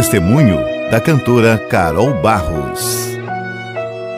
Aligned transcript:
testemunho 0.00 0.56
da 0.90 0.98
cantora 0.98 1.58
Carol 1.58 2.14
Barros. 2.22 3.06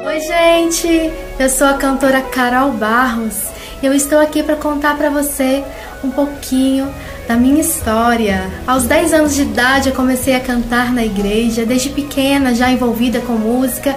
Oi, 0.06 0.20
gente! 0.20 1.10
Eu 1.40 1.48
sou 1.48 1.66
a 1.66 1.74
cantora 1.74 2.20
Carol 2.20 2.70
Barros 2.70 3.34
e 3.82 3.86
eu 3.86 3.92
estou 3.92 4.20
aqui 4.20 4.44
para 4.44 4.54
contar 4.54 4.96
para 4.96 5.10
você 5.10 5.64
um 6.04 6.08
pouquinho 6.08 6.88
da 7.26 7.34
minha 7.34 7.60
história. 7.60 8.48
Aos 8.64 8.84
10 8.84 9.12
anos 9.12 9.34
de 9.34 9.42
idade 9.42 9.88
eu 9.88 9.94
comecei 9.96 10.36
a 10.36 10.40
cantar 10.40 10.92
na 10.92 11.04
igreja, 11.04 11.66
desde 11.66 11.88
pequena 11.88 12.54
já 12.54 12.70
envolvida 12.70 13.18
com 13.18 13.32
música, 13.32 13.96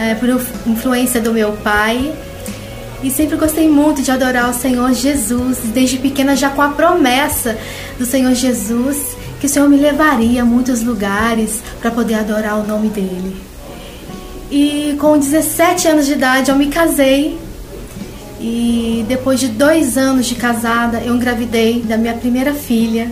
é, 0.00 0.16
por 0.16 0.28
influência 0.66 1.20
do 1.20 1.32
meu 1.32 1.52
pai. 1.52 2.12
E 3.04 3.08
sempre 3.08 3.36
gostei 3.36 3.68
muito 3.68 4.02
de 4.02 4.10
adorar 4.10 4.50
o 4.50 4.52
Senhor 4.52 4.92
Jesus, 4.92 5.58
desde 5.66 5.96
pequena 5.96 6.34
já 6.34 6.50
com 6.50 6.60
a 6.60 6.70
promessa 6.70 7.56
do 7.96 8.04
Senhor 8.04 8.34
Jesus 8.34 9.19
que 9.40 9.46
o 9.46 9.48
Senhor 9.48 9.68
me 9.68 9.78
levaria 9.78 10.42
a 10.42 10.44
muitos 10.44 10.82
lugares 10.82 11.62
para 11.80 11.90
poder 11.90 12.14
adorar 12.14 12.58
o 12.58 12.66
nome 12.66 12.88
dele. 12.88 13.36
E 14.50 14.96
com 15.00 15.18
17 15.18 15.88
anos 15.88 16.06
de 16.06 16.12
idade 16.12 16.50
eu 16.50 16.56
me 16.56 16.66
casei 16.66 17.38
e 18.38 19.04
depois 19.08 19.40
de 19.40 19.48
dois 19.48 19.96
anos 19.96 20.26
de 20.26 20.34
casada 20.34 21.00
eu 21.00 21.14
engravidei 21.14 21.80
da 21.80 21.96
minha 21.96 22.14
primeira 22.14 22.52
filha 22.52 23.10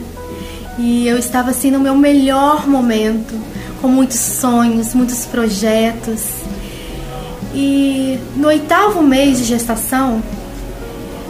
e 0.78 1.08
eu 1.08 1.18
estava 1.18 1.50
assim 1.50 1.70
no 1.70 1.80
meu 1.80 1.94
melhor 1.96 2.68
momento, 2.68 3.34
com 3.80 3.88
muitos 3.88 4.18
sonhos, 4.18 4.94
muitos 4.94 5.26
projetos. 5.26 6.22
E 7.54 8.18
no 8.36 8.48
oitavo 8.48 9.02
mês 9.02 9.38
de 9.38 9.44
gestação, 9.44 10.22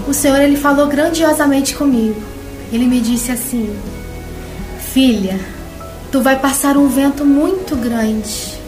o 0.06 0.12
Senhor 0.12 0.40
ele 0.40 0.56
falou 0.56 0.86
grandiosamente 0.86 1.74
comigo. 1.74 2.20
Ele 2.72 2.86
me 2.86 3.00
disse 3.00 3.32
assim: 3.32 3.74
Filha, 5.00 5.38
tu 6.10 6.20
vai 6.20 6.40
passar 6.40 6.76
um 6.76 6.88
vento 6.88 7.24
muito 7.24 7.76
grande. 7.76 8.58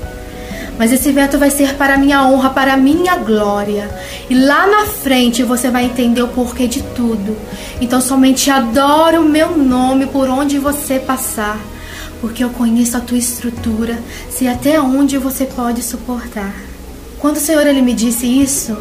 Mas 0.78 0.92
esse 0.92 1.10
vento 1.10 1.36
vai 1.38 1.50
ser 1.50 1.74
para 1.74 1.98
minha 1.98 2.24
honra, 2.24 2.50
para 2.50 2.76
minha 2.76 3.16
glória. 3.16 3.90
E 4.30 4.34
lá 4.36 4.64
na 4.64 4.86
frente 4.86 5.42
você 5.42 5.72
vai 5.72 5.86
entender 5.86 6.22
o 6.22 6.28
porquê 6.28 6.68
de 6.68 6.82
tudo. 6.94 7.36
Então 7.80 8.00
somente 8.00 8.48
adore 8.48 9.18
o 9.18 9.24
meu 9.24 9.58
nome 9.58 10.06
por 10.06 10.28
onde 10.28 10.56
você 10.56 11.00
passar. 11.00 11.58
Porque 12.20 12.44
eu 12.44 12.50
conheço 12.50 12.96
a 12.96 13.00
tua 13.00 13.18
estrutura, 13.18 13.98
sei 14.30 14.46
até 14.46 14.80
onde 14.80 15.18
você 15.18 15.46
pode 15.46 15.82
suportar. 15.82 16.54
Quando 17.18 17.38
o 17.38 17.40
Senhor 17.40 17.66
ele 17.66 17.82
me 17.82 17.92
disse 17.92 18.24
isso, 18.24 18.78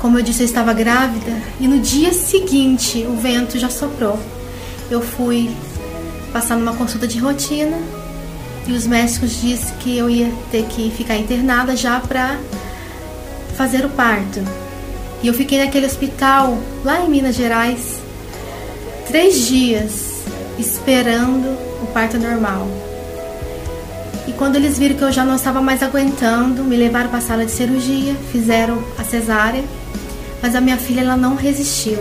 como 0.00 0.20
eu 0.20 0.22
disse, 0.22 0.42
eu 0.42 0.46
estava 0.46 0.72
grávida 0.72 1.32
e 1.58 1.66
no 1.66 1.80
dia 1.80 2.12
seguinte 2.12 3.04
o 3.08 3.16
vento 3.16 3.58
já 3.58 3.68
soprou. 3.68 4.20
Eu 4.88 5.00
fui 5.00 5.50
passando 6.32 6.62
uma 6.62 6.74
consulta 6.74 7.06
de 7.06 7.18
rotina 7.18 7.78
e 8.66 8.72
os 8.72 8.86
médicos 8.86 9.40
disseram 9.40 9.78
que 9.78 9.96
eu 9.96 10.08
ia 10.08 10.30
ter 10.50 10.64
que 10.66 10.90
ficar 10.90 11.16
internada 11.16 11.76
já 11.76 12.00
para 12.00 12.38
fazer 13.56 13.84
o 13.84 13.90
parto. 13.90 14.40
E 15.22 15.26
eu 15.26 15.34
fiquei 15.34 15.58
naquele 15.58 15.86
hospital 15.86 16.58
lá 16.84 17.00
em 17.04 17.10
Minas 17.10 17.34
Gerais 17.34 18.00
três 19.06 19.46
dias 19.46 20.22
esperando 20.58 21.48
o 21.82 21.86
parto 21.92 22.18
normal. 22.18 22.66
E 24.26 24.32
quando 24.32 24.56
eles 24.56 24.78
viram 24.78 24.96
que 24.96 25.02
eu 25.02 25.12
já 25.12 25.24
não 25.24 25.34
estava 25.34 25.60
mais 25.60 25.82
aguentando, 25.82 26.62
me 26.62 26.76
levaram 26.76 27.08
para 27.08 27.18
a 27.18 27.22
sala 27.22 27.44
de 27.44 27.50
cirurgia, 27.50 28.14
fizeram 28.30 28.82
a 28.98 29.02
cesárea, 29.02 29.64
mas 30.40 30.54
a 30.54 30.60
minha 30.60 30.76
filha 30.76 31.00
ela 31.00 31.16
não 31.16 31.34
resistiu. 31.34 31.98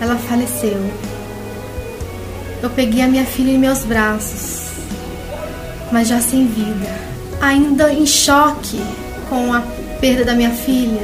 Ela 0.00 0.16
faleceu 0.16 0.80
eu 2.62 2.70
peguei 2.70 3.02
a 3.02 3.08
minha 3.08 3.24
filha 3.24 3.50
em 3.50 3.58
meus 3.58 3.80
braços, 3.80 4.62
mas 5.90 6.06
já 6.06 6.20
sem 6.20 6.46
vida. 6.46 6.88
Ainda 7.40 7.92
em 7.92 8.06
choque 8.06 8.80
com 9.28 9.52
a 9.52 9.60
perda 10.00 10.24
da 10.24 10.34
minha 10.34 10.50
filha, 10.50 11.02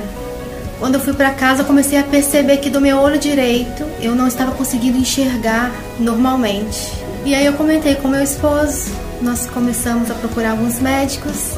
quando 0.79 0.95
eu 0.95 1.01
fui 1.01 1.13
para 1.13 1.33
casa, 1.33 1.63
eu 1.63 1.67
comecei 1.67 1.99
a 1.99 2.05
perceber 2.05 2.59
que 2.59 2.71
do 2.71 2.81
meu 2.81 2.99
olho 2.99 3.19
direito 3.19 3.85
eu 4.01 4.15
não 4.15 4.29
estava 4.29 4.53
conseguindo 4.53 4.97
enxergar 4.97 5.73
normalmente. 5.99 6.93
E 7.25 7.35
aí 7.35 7.45
eu 7.45 7.55
comentei 7.55 7.97
com 7.97 8.07
meu 8.07 8.23
esposo, 8.23 8.93
nós 9.21 9.47
começamos 9.47 10.09
a 10.13 10.15
procurar 10.15 10.53
alguns 10.53 10.79
médicos 10.79 11.55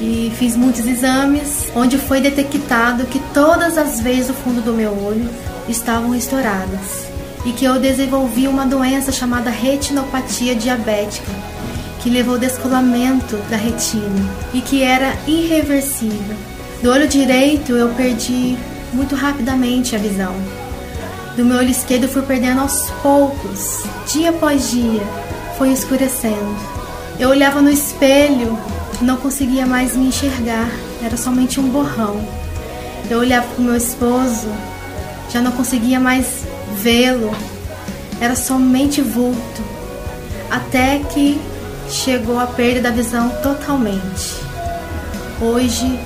e 0.00 0.32
fiz 0.36 0.56
muitos 0.56 0.84
exames, 0.84 1.68
onde 1.76 1.96
foi 1.98 2.20
detectado 2.20 3.06
que 3.06 3.20
todas 3.32 3.78
as 3.78 4.00
vezes 4.00 4.30
o 4.30 4.34
fundo 4.34 4.60
do 4.60 4.72
meu 4.72 4.90
olho 4.90 5.28
estavam 5.68 6.14
estouradas 6.16 7.07
e 7.48 7.52
que 7.54 7.64
eu 7.64 7.80
desenvolvi 7.80 8.46
uma 8.46 8.66
doença 8.66 9.10
chamada 9.10 9.48
retinopatia 9.48 10.54
diabética, 10.54 11.32
que 12.02 12.10
levou 12.10 12.34
ao 12.34 12.40
descolamento 12.40 13.36
da 13.48 13.56
retina 13.56 14.28
e 14.52 14.60
que 14.60 14.82
era 14.82 15.16
irreversível. 15.26 16.36
Do 16.82 16.90
olho 16.90 17.08
direito 17.08 17.72
eu 17.72 17.88
perdi 17.94 18.54
muito 18.92 19.14
rapidamente 19.14 19.96
a 19.96 19.98
visão. 19.98 20.34
Do 21.36 21.44
meu 21.44 21.56
olho 21.56 21.70
esquerdo 21.70 22.02
eu 22.02 22.10
fui 22.10 22.20
perdendo 22.20 22.60
aos 22.60 22.90
poucos, 23.02 23.82
dia 24.12 24.28
após 24.28 24.70
dia, 24.70 25.02
foi 25.56 25.72
escurecendo. 25.72 26.54
Eu 27.18 27.30
olhava 27.30 27.62
no 27.62 27.70
espelho, 27.70 28.58
não 29.00 29.16
conseguia 29.16 29.64
mais 29.64 29.96
me 29.96 30.08
enxergar, 30.08 30.68
era 31.02 31.16
somente 31.16 31.58
um 31.58 31.70
borrão. 31.70 32.20
Eu 33.08 33.20
olhava 33.20 33.46
para 33.46 33.62
o 33.62 33.64
meu 33.64 33.74
esposo, 33.74 34.48
já 35.30 35.40
não 35.40 35.52
conseguia 35.52 35.98
mais 35.98 36.44
vê-lo, 36.82 37.34
era 38.20 38.36
somente 38.36 39.02
vulto, 39.02 39.62
até 40.50 41.00
que 41.12 41.40
chegou 41.90 42.38
a 42.38 42.46
perda 42.46 42.82
da 42.82 42.90
visão 42.90 43.30
totalmente. 43.42 44.36
Hoje 45.40 45.98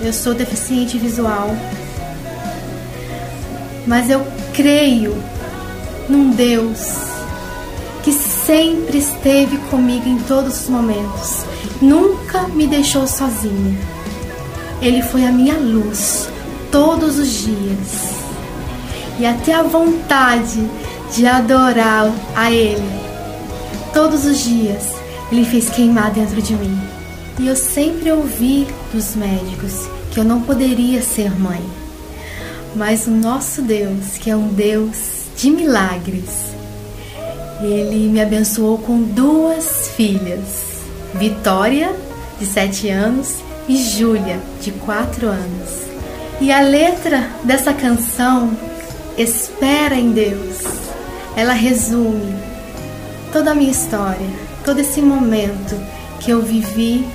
eu 0.00 0.12
sou 0.12 0.34
deficiente 0.34 0.98
visual, 0.98 1.50
mas 3.86 4.10
eu 4.10 4.24
creio 4.54 5.16
num 6.08 6.30
Deus 6.30 6.78
que 8.02 8.12
sempre 8.12 8.98
esteve 8.98 9.56
comigo 9.70 10.08
em 10.08 10.18
todos 10.20 10.62
os 10.62 10.68
momentos, 10.68 11.44
nunca 11.80 12.48
me 12.48 12.66
deixou 12.66 13.06
sozinha. 13.06 13.78
Ele 14.80 15.02
foi 15.02 15.24
a 15.24 15.30
minha 15.30 15.54
luz 15.54 16.28
todos 16.72 17.18
os 17.18 17.28
dias 17.28 18.11
e 19.18 19.26
até 19.26 19.54
a 19.54 19.62
vontade 19.62 20.68
de 21.14 21.26
adorar 21.26 22.10
a 22.34 22.50
Ele. 22.50 23.00
Todos 23.92 24.24
os 24.24 24.40
dias 24.40 24.94
Ele 25.30 25.44
fez 25.44 25.70
queimar 25.70 26.10
dentro 26.10 26.40
de 26.40 26.54
mim. 26.54 26.78
E 27.38 27.46
eu 27.46 27.56
sempre 27.56 28.12
ouvi 28.12 28.66
dos 28.92 29.16
médicos 29.16 29.88
que 30.10 30.20
eu 30.20 30.24
não 30.24 30.42
poderia 30.42 31.00
ser 31.02 31.30
mãe. 31.38 31.62
Mas 32.74 33.06
o 33.06 33.10
nosso 33.10 33.62
Deus, 33.62 34.18
que 34.18 34.30
é 34.30 34.36
um 34.36 34.48
Deus 34.48 35.24
de 35.36 35.50
milagres, 35.50 36.52
ele 37.62 38.08
me 38.08 38.20
abençoou 38.20 38.78
com 38.78 39.00
duas 39.02 39.88
filhas, 39.96 40.72
Vitória, 41.14 41.94
de 42.38 42.46
7 42.46 42.88
anos, 42.88 43.36
e 43.68 43.76
Júlia, 43.76 44.40
de 44.60 44.72
4 44.72 45.28
anos. 45.28 45.82
E 46.40 46.50
a 46.50 46.60
letra 46.60 47.28
dessa 47.44 47.72
canção 47.72 48.50
Espera 49.22 49.94
em 49.94 50.10
Deus. 50.10 50.64
Ela 51.36 51.52
resume 51.52 52.34
toda 53.32 53.52
a 53.52 53.54
minha 53.54 53.70
história, 53.70 54.26
todo 54.64 54.80
esse 54.80 55.00
momento 55.00 55.80
que 56.18 56.32
eu 56.32 56.42
vivi 56.42 57.06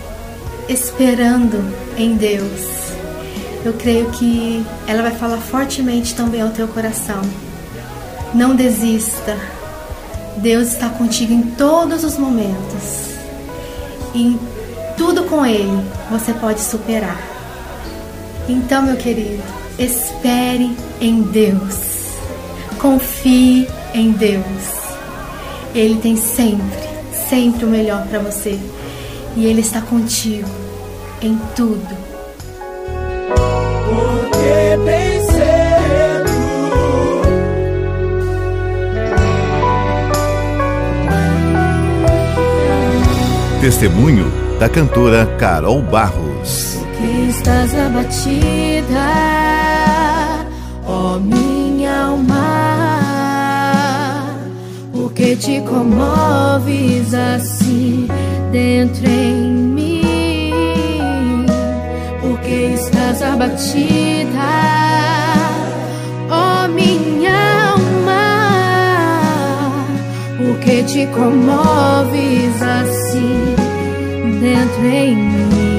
esperando 0.69 1.61
em 1.97 2.15
Deus. 2.15 2.93
Eu 3.65 3.73
creio 3.73 4.09
que 4.11 4.65
ela 4.87 5.01
vai 5.01 5.11
falar 5.11 5.39
fortemente 5.39 6.15
também 6.15 6.41
ao 6.41 6.51
teu 6.51 6.69
coração. 6.69 7.21
Não 8.33 8.55
desista. 8.55 9.37
Deus 10.37 10.69
está 10.69 10.87
contigo 10.87 11.33
em 11.33 11.41
todos 11.41 12.05
os 12.05 12.17
momentos. 12.17 13.17
E 14.15 14.27
em 14.27 14.39
tudo 14.95 15.25
com 15.25 15.45
Ele 15.45 15.83
você 16.09 16.31
pode 16.31 16.61
superar. 16.61 17.19
Então, 18.47 18.83
meu 18.83 18.95
querido, 18.95 19.43
espere 19.77 20.73
em 21.01 21.21
Deus. 21.21 21.86
Confie 22.79 23.67
em 23.93 24.11
Deus. 24.11 24.43
Ele 25.73 25.95
tem 25.99 26.15
sempre, 26.15 26.77
sempre 27.29 27.65
o 27.65 27.67
melhor 27.67 28.05
para 28.07 28.19
você. 28.19 28.57
E 29.35 29.45
Ele 29.45 29.61
está 29.61 29.81
contigo 29.81 30.49
em 31.21 31.37
tudo. 31.55 31.97
Porque 33.87 34.77
bem 34.85 35.21
cedo 35.21 35.97
Testemunho 43.61 44.31
da 44.59 44.69
cantora 44.69 45.25
Carol 45.37 45.81
Barros. 45.81 46.77
Que 46.97 47.29
estás 47.29 47.73
abatida, 47.75 48.85
ó 50.85 51.15
oh, 51.15 51.19
minha 51.19 52.05
alma 52.05 52.56
que 55.17 55.35
te 55.35 55.59
comoves 55.61 57.11
assim 57.11 58.07
dentro 58.51 59.09
em 59.09 59.51
mim? 59.51 61.45
Porque 62.21 62.75
estás 62.75 63.23
abatida, 63.23 64.27
oh, 66.29 66.67
minha 66.67 67.71
alma? 67.71 68.21
Porque 70.37 70.83
te 70.83 71.07
comoves 71.07 72.61
assim 72.61 73.55
dentro 74.39 74.85
em 74.85 75.15
mim? 75.15 75.76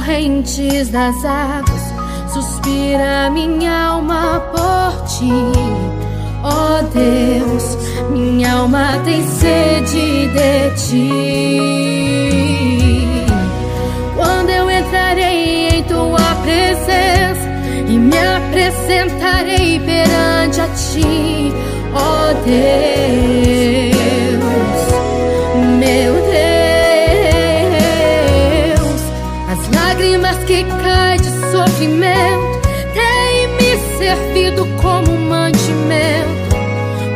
Correntes 0.00 0.90
das 0.90 1.24
águas, 1.24 1.94
suspira 2.32 3.30
minha 3.30 3.86
alma 3.88 4.40
por 4.52 5.04
ti. 5.06 5.32
Ó 6.42 6.78
oh 6.78 6.82
Deus, 6.94 7.76
minha 8.10 8.52
alma 8.52 8.98
tem 9.04 9.22
sede 9.26 10.28
de 10.28 10.70
ti. 10.76 11.10
Quando 14.16 14.50
eu 14.50 14.70
entrarei 14.70 15.68
em 15.68 15.82
tua 15.84 16.34
presença 16.42 17.48
e 17.88 17.98
me 17.98 18.18
apresentarei 18.18 19.80
perante 19.80 20.60
a 20.60 20.68
ti, 20.68 21.52
ó 21.94 22.30
oh 22.30 22.34
Deus, 22.44 23.59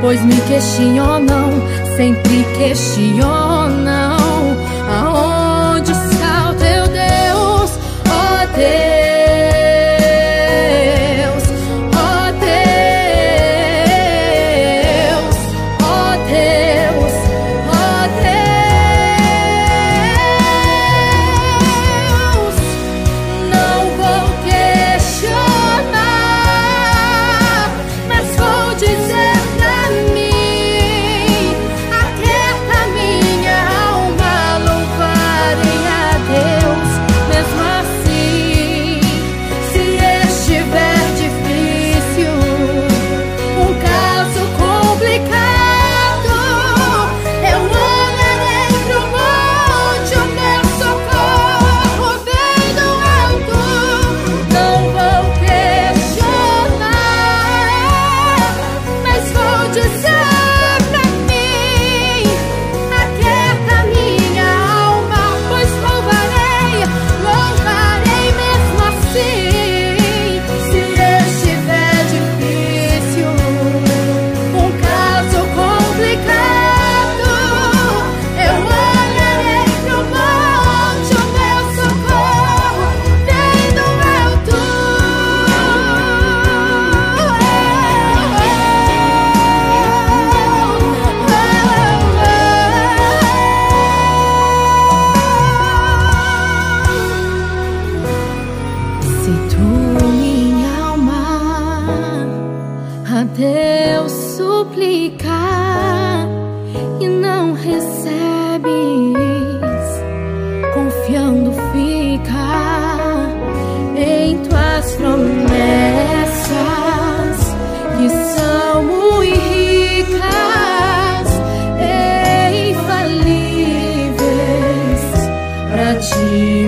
pois 0.05 0.23
me 0.23 0.39
questionam, 0.43 1.51
sempre 1.97 2.45
questionam 2.59 4.14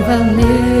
will 0.07 0.23
move. 0.23 0.76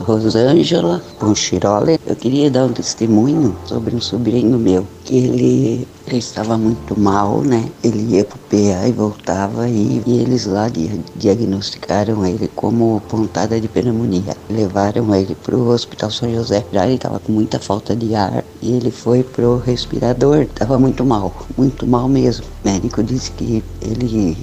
Rosângela 0.00 1.02
Ponchiroli. 1.18 1.98
Eu 2.06 2.16
queria 2.16 2.50
dar 2.50 2.64
um 2.66 2.72
testemunho 2.72 3.56
sobre 3.64 3.94
um 3.94 4.00
sobrinho 4.00 4.58
meu, 4.58 4.86
que 5.04 5.16
ele, 5.16 5.88
ele 6.06 6.18
estava 6.18 6.58
muito 6.58 6.98
mal, 6.98 7.40
né? 7.40 7.68
Ele 7.82 8.16
ia 8.16 8.24
pro 8.24 8.38
PA 8.38 8.86
e 8.86 8.92
voltava 8.92 9.68
e, 9.68 10.02
e 10.06 10.18
eles 10.18 10.46
lá 10.46 10.70
diagnosticaram 11.16 12.26
ele 12.26 12.48
como 12.54 13.00
pontada 13.08 13.60
de 13.60 13.68
pneumonia. 13.68 14.36
Levaram 14.50 15.14
ele 15.14 15.34
pro 15.34 15.68
Hospital 15.68 16.10
São 16.10 16.32
José. 16.32 16.64
Já 16.72 16.84
ele 16.84 16.96
estava 16.96 17.18
com 17.18 17.32
muita 17.32 17.58
falta 17.58 17.96
de 17.96 18.14
ar 18.14 18.44
e 18.60 18.72
ele 18.72 18.90
foi 18.90 19.22
pro 19.22 19.58
respirador. 19.58 20.42
Estava 20.42 20.78
muito 20.78 21.04
mal, 21.04 21.34
muito 21.56 21.86
mal 21.86 22.08
mesmo. 22.08 22.44
O 22.64 22.68
médico 22.68 23.02
disse 23.02 23.30
que 23.32 23.64
ele 23.80 24.36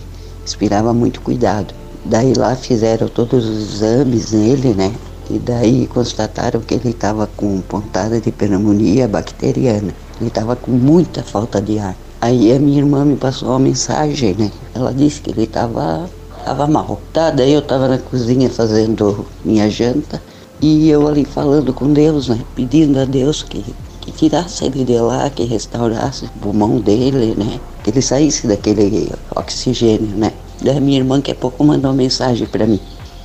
inspirava 0.44 0.94
muito 0.94 1.22
cuidado. 1.22 1.83
Daí 2.06 2.34
lá 2.34 2.56
fizeram 2.56 3.08
todos 3.08 3.48
os 3.48 3.76
exames 3.76 4.32
nele, 4.32 4.74
né? 4.74 4.94
E 5.30 5.40
daí 5.40 5.88
constataram 5.88 6.60
que 6.60 6.74
ele 6.74 6.90
estava 6.90 7.28
com 7.38 7.62
pontada 7.62 8.20
de 8.20 8.32
pneumonia 8.32 9.08
bacteriana. 9.08 9.94
Ele 10.20 10.28
estava 10.28 10.56
com 10.56 10.72
muita 10.72 11.24
falta 11.24 11.62
de 11.62 11.80
ar. 11.80 11.96
Aí 12.20 12.54
a 12.54 12.60
minha 12.60 12.80
irmã 12.80 13.06
me 13.06 13.16
passou 13.16 13.50
uma 13.50 13.60
mensagem, 13.60 14.36
né? 14.38 14.52
Ela 14.76 14.94
disse 14.94 15.22
que 15.22 15.32
ele 15.32 15.44
estava 15.44 16.10
tava 16.44 16.68
mal. 16.68 17.02
Tá, 17.12 17.32
daí 17.32 17.54
eu 17.54 17.60
estava 17.60 17.88
na 17.88 17.98
cozinha 17.98 18.50
fazendo 18.50 19.26
minha 19.44 19.70
janta 19.70 20.22
e 20.62 20.90
eu 20.90 21.08
ali 21.08 21.26
falando 21.26 21.74
com 21.74 21.92
Deus, 21.92 22.30
né? 22.30 22.40
Pedindo 22.56 23.00
a 23.00 23.06
Deus 23.06 23.44
que, 23.44 23.64
que 24.02 24.12
tirasse 24.12 24.66
ele 24.66 24.84
de 24.84 24.98
lá, 25.00 25.30
que 25.30 25.44
restaurasse 25.46 26.26
o 26.26 26.40
pulmão 26.40 26.80
dele, 26.80 27.34
né? 27.38 27.60
Que 27.84 27.90
ele 27.90 28.02
saísse 28.02 28.48
daquele 28.48 29.12
oxigênio, 29.36 30.16
né? 30.16 30.32
Daí 30.64 30.80
minha 30.80 31.00
irmã, 31.00 31.20
que 31.20 31.32
a 31.32 31.36
pouco, 31.36 31.62
mandou 31.64 31.92
mensagem 31.92 32.48
para 32.48 32.66
mim. 32.66 32.80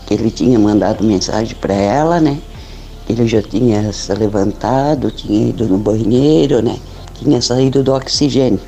Que 0.07 0.15
ele 0.15 0.31
tinha 0.31 0.59
mandado 0.59 1.05
mensagem 1.05 1.55
para 1.55 1.75
ela, 1.75 2.21
né? 2.21 2.37
Que 3.07 3.13
ele 3.13 3.29
já 3.29 3.41
tinha 3.41 3.93
se 3.93 4.13
levantado, 4.13 5.11
tinha 5.13 5.51
ido 5.51 5.67
no 5.67 5.79
banheiro, 5.79 6.61
né? 6.61 6.77
Tinha 7.15 7.41
saído 7.41 7.85
do 7.85 7.95
oxigênio. 7.95 8.61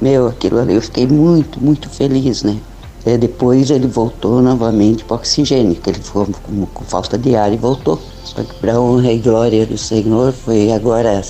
Meu, 0.00 0.26
aquilo 0.26 0.58
ali 0.58 0.74
eu 0.74 0.80
fiquei 0.80 1.06
muito, 1.06 1.62
muito 1.62 1.90
feliz, 1.90 2.42
né? 2.42 2.56
É, 3.04 3.18
depois 3.18 3.70
ele 3.70 3.86
voltou 3.86 4.40
novamente 4.40 5.04
para 5.04 5.14
o 5.14 5.18
oxigênio, 5.18 5.74
que 5.74 5.90
ele 5.90 5.98
ficou 5.98 6.26
com, 6.26 6.64
com, 6.64 6.84
falta 6.84 7.18
de 7.18 7.36
ar 7.36 7.52
e 7.52 7.58
voltou. 7.58 8.00
Só 8.24 8.42
que 8.42 8.54
para 8.54 8.80
honra 8.80 9.12
e 9.12 9.18
glória 9.18 9.66
do 9.66 9.76
Senhor, 9.76 10.32
foi 10.32 10.72
agora 10.72 11.22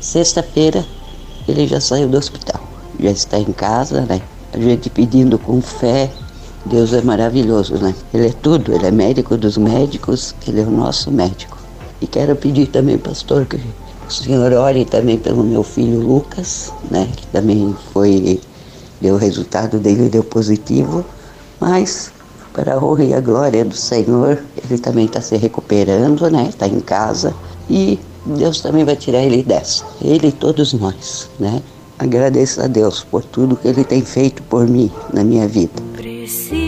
sexta-feira, 0.00 0.84
ele 1.46 1.66
já 1.66 1.80
saiu 1.80 2.08
do 2.08 2.16
hospital. 2.16 2.62
Já 2.98 3.10
está 3.10 3.38
em 3.38 3.52
casa, 3.52 4.00
né? 4.02 4.22
A 4.54 4.58
gente 4.58 4.88
pedindo 4.88 5.38
com 5.38 5.60
fé. 5.60 6.10
Deus 6.64 6.94
é 6.94 7.02
maravilhoso, 7.02 7.74
né? 7.74 7.94
Ele 8.12 8.28
é 8.28 8.32
tudo, 8.32 8.72
ele 8.72 8.86
é 8.86 8.90
médico 8.90 9.36
dos 9.36 9.58
médicos, 9.58 10.34
ele 10.48 10.60
é 10.60 10.64
o 10.64 10.70
nosso 10.70 11.10
médico. 11.10 11.58
E 12.00 12.06
quero 12.06 12.34
pedir 12.36 12.68
também, 12.68 12.96
pastor, 12.96 13.44
que 13.44 13.56
o 14.06 14.10
senhor 14.12 14.52
ore 14.52 14.84
também 14.84 15.18
pelo 15.18 15.42
meu 15.42 15.62
filho 15.62 16.00
Lucas, 16.00 16.72
né, 16.90 17.08
que 17.16 17.26
também 17.28 17.74
foi, 17.92 18.40
deu 19.00 19.14
o 19.14 19.18
resultado 19.18 19.78
dele, 19.78 20.08
deu 20.08 20.22
positivo, 20.22 21.04
mas 21.58 22.12
para 22.52 22.74
a 22.74 22.84
honra 22.84 23.04
e 23.04 23.14
a 23.14 23.20
glória 23.20 23.64
do 23.64 23.74
Senhor, 23.74 24.38
ele 24.62 24.78
também 24.78 25.06
está 25.06 25.20
se 25.20 25.36
recuperando, 25.36 26.30
né, 26.30 26.46
está 26.48 26.68
em 26.68 26.80
casa 26.80 27.34
e 27.68 27.98
Deus 28.26 28.60
também 28.60 28.84
vai 28.84 28.96
tirar 28.96 29.22
ele 29.22 29.42
dessa, 29.42 29.84
ele 30.02 30.28
e 30.28 30.32
todos 30.32 30.74
nós, 30.74 31.28
né. 31.40 31.62
Agradeço 31.98 32.60
a 32.60 32.66
Deus 32.66 33.04
por 33.04 33.24
tudo 33.24 33.56
que 33.56 33.68
ele 33.68 33.84
tem 33.84 34.02
feito 34.02 34.42
por 34.42 34.66
mim 34.66 34.90
na 35.12 35.22
minha 35.22 35.46
vida. 35.46 35.72
Preciso 35.96 36.63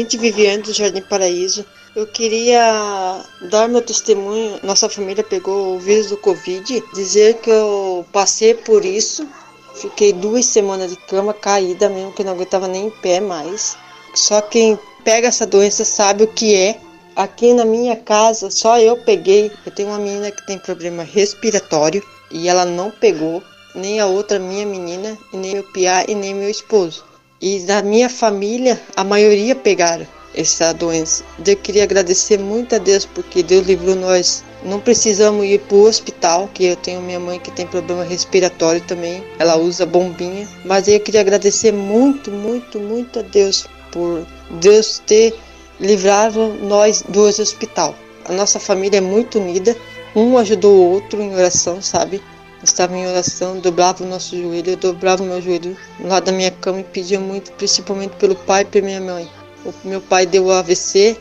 ouvinte 0.00 0.16
Viviane 0.16 0.62
do 0.62 0.72
Jardim 0.72 1.02
Paraíso. 1.02 1.64
Eu 1.94 2.06
queria 2.06 3.22
dar 3.50 3.68
meu 3.68 3.82
testemunho. 3.82 4.58
Nossa 4.62 4.88
família 4.88 5.22
pegou 5.22 5.76
o 5.76 5.78
vírus 5.78 6.06
do 6.06 6.16
Covid. 6.16 6.82
Dizer 6.94 7.34
que 7.34 7.50
eu 7.50 8.06
passei 8.10 8.54
por 8.54 8.82
isso. 8.82 9.28
Fiquei 9.74 10.12
duas 10.12 10.46
semanas 10.46 10.90
de 10.90 10.96
cama, 10.96 11.34
caída 11.34 11.88
mesmo, 11.90 12.12
que 12.12 12.24
não 12.24 12.32
aguentava 12.32 12.66
nem 12.66 12.86
em 12.86 12.90
pé 12.90 13.20
mais. 13.20 13.76
Só 14.14 14.40
quem 14.40 14.78
pega 15.04 15.28
essa 15.28 15.46
doença 15.46 15.84
sabe 15.84 16.24
o 16.24 16.28
que 16.28 16.54
é. 16.54 16.80
Aqui 17.14 17.52
na 17.52 17.66
minha 17.66 17.96
casa, 17.96 18.50
só 18.50 18.78
eu 18.78 18.96
peguei. 18.96 19.50
Eu 19.66 19.72
tenho 19.72 19.90
uma 19.90 19.98
menina 19.98 20.30
que 20.30 20.46
tem 20.46 20.58
problema 20.58 21.02
respiratório 21.02 22.02
e 22.30 22.48
ela 22.48 22.64
não 22.64 22.90
pegou. 22.90 23.42
Nem 23.74 24.00
a 24.00 24.06
outra 24.06 24.38
minha 24.38 24.64
menina, 24.64 25.16
e 25.32 25.36
nem 25.36 25.52
meu 25.52 25.64
piá 25.64 26.04
e 26.08 26.14
nem 26.14 26.34
meu 26.34 26.48
esposo. 26.48 27.09
E 27.40 27.60
da 27.60 27.80
minha 27.80 28.10
família, 28.10 28.78
a 28.94 29.02
maioria 29.02 29.54
pegaram. 29.54 30.06
essa 30.34 30.72
doença. 30.72 31.24
Eu 31.44 31.56
queria 31.56 31.82
agradecer 31.82 32.38
muito 32.38 32.74
a 32.74 32.78
Deus 32.78 33.04
porque 33.04 33.42
Deus 33.42 33.66
livrou 33.66 33.96
nós. 33.96 34.44
Não 34.62 34.78
precisamos 34.78 35.44
ir 35.44 35.58
para 35.60 35.76
o 35.76 35.86
hospital, 35.86 36.48
que 36.52 36.66
eu 36.66 36.76
tenho 36.76 37.00
minha 37.00 37.18
mãe 37.18 37.40
que 37.40 37.50
tem 37.50 37.66
problema 37.66 38.04
respiratório 38.04 38.80
também. 38.82 39.24
Ela 39.38 39.56
usa 39.56 39.86
bombinha. 39.86 40.46
Mas 40.64 40.86
eu 40.86 41.00
queria 41.00 41.20
agradecer 41.20 41.72
muito, 41.72 42.30
muito, 42.30 42.78
muito 42.78 43.18
a 43.18 43.22
Deus 43.22 43.66
por 43.90 44.24
Deus 44.60 45.02
ter 45.04 45.34
livrado 45.80 46.54
nós 46.62 47.02
do 47.08 47.22
hospital. 47.22 47.94
A 48.24 48.32
nossa 48.32 48.60
família 48.60 48.98
é 48.98 49.00
muito 49.00 49.38
unida. 49.38 49.76
Um 50.14 50.36
ajudou 50.38 50.76
o 50.76 50.90
outro 50.92 51.20
em 51.20 51.34
oração, 51.34 51.80
sabe? 51.80 52.20
Estava 52.62 52.94
em 52.96 53.06
oração, 53.06 53.58
dobrava 53.58 54.04
o 54.04 54.06
nosso 54.06 54.36
joelho, 54.36 54.72
eu 54.72 54.76
dobrava 54.76 55.22
o 55.22 55.26
meu 55.26 55.40
joelho 55.40 55.74
lá 56.00 56.20
da 56.20 56.30
minha 56.30 56.50
cama 56.50 56.80
e 56.80 56.84
pedia 56.84 57.18
muito, 57.18 57.52
principalmente 57.52 58.12
pelo 58.16 58.34
pai 58.34 58.62
e 58.62 58.64
pela 58.66 58.86
minha 58.86 59.00
mãe. 59.00 59.28
O 59.64 59.72
meu 59.88 60.00
pai 60.00 60.26
deu 60.26 60.50
AVC, 60.50 61.16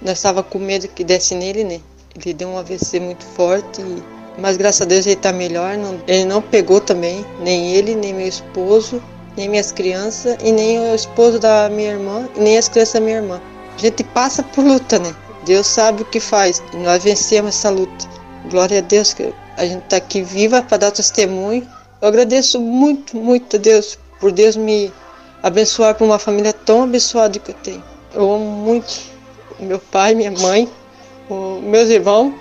nós 0.00 0.18
estava 0.18 0.42
com 0.42 0.58
medo 0.58 0.86
que 0.86 1.02
desse 1.02 1.34
nele, 1.34 1.64
né? 1.64 1.80
Ele 2.14 2.32
deu 2.32 2.48
um 2.48 2.58
AVC 2.58 3.00
muito 3.00 3.24
forte, 3.24 3.84
mas 4.38 4.56
graças 4.56 4.82
a 4.82 4.84
Deus 4.84 5.04
ele 5.04 5.16
está 5.16 5.32
melhor. 5.32 5.76
Não, 5.76 6.00
ele 6.06 6.24
não 6.24 6.40
pegou 6.40 6.80
também, 6.80 7.24
nem 7.40 7.74
ele, 7.74 7.96
nem 7.96 8.14
meu 8.14 8.28
esposo, 8.28 9.02
nem 9.36 9.48
minhas 9.48 9.72
crianças, 9.72 10.36
e 10.42 10.52
nem 10.52 10.78
o 10.78 10.94
esposo 10.94 11.40
da 11.40 11.68
minha 11.68 11.90
irmã, 11.90 12.28
e 12.36 12.40
nem 12.40 12.56
as 12.56 12.68
crianças 12.68 12.94
da 12.94 13.00
minha 13.00 13.16
irmã. 13.16 13.40
A 13.76 13.80
gente 13.80 14.04
passa 14.04 14.42
por 14.42 14.64
luta, 14.64 14.98
né? 14.98 15.14
Deus 15.44 15.66
sabe 15.66 16.02
o 16.02 16.04
que 16.04 16.20
faz, 16.20 16.62
e 16.72 16.76
nós 16.76 17.02
vencemos 17.02 17.56
essa 17.56 17.70
luta. 17.70 18.06
Glória 18.50 18.78
a 18.78 18.82
Deus 18.82 19.12
que 19.12 19.32
a 19.58 19.66
gente 19.66 19.84
está 19.84 19.96
aqui 19.96 20.22
viva 20.22 20.62
para 20.62 20.78
dar 20.78 20.90
testemunho. 20.90 21.68
Eu 22.00 22.08
agradeço 22.08 22.60
muito, 22.60 23.16
muito 23.16 23.56
a 23.56 23.58
Deus 23.58 23.98
por 24.20 24.32
Deus 24.32 24.56
me 24.56 24.92
abençoar 25.42 25.94
com 25.94 26.04
uma 26.04 26.18
família 26.18 26.52
tão 26.52 26.84
abençoada 26.84 27.38
que 27.38 27.50
eu 27.50 27.54
tenho. 27.56 27.84
Eu 28.14 28.32
amo 28.32 28.44
muito 28.44 29.18
meu 29.60 29.78
pai, 29.78 30.14
minha 30.14 30.30
mãe, 30.30 30.68
meus 31.62 31.88
irmãos, 31.88 32.32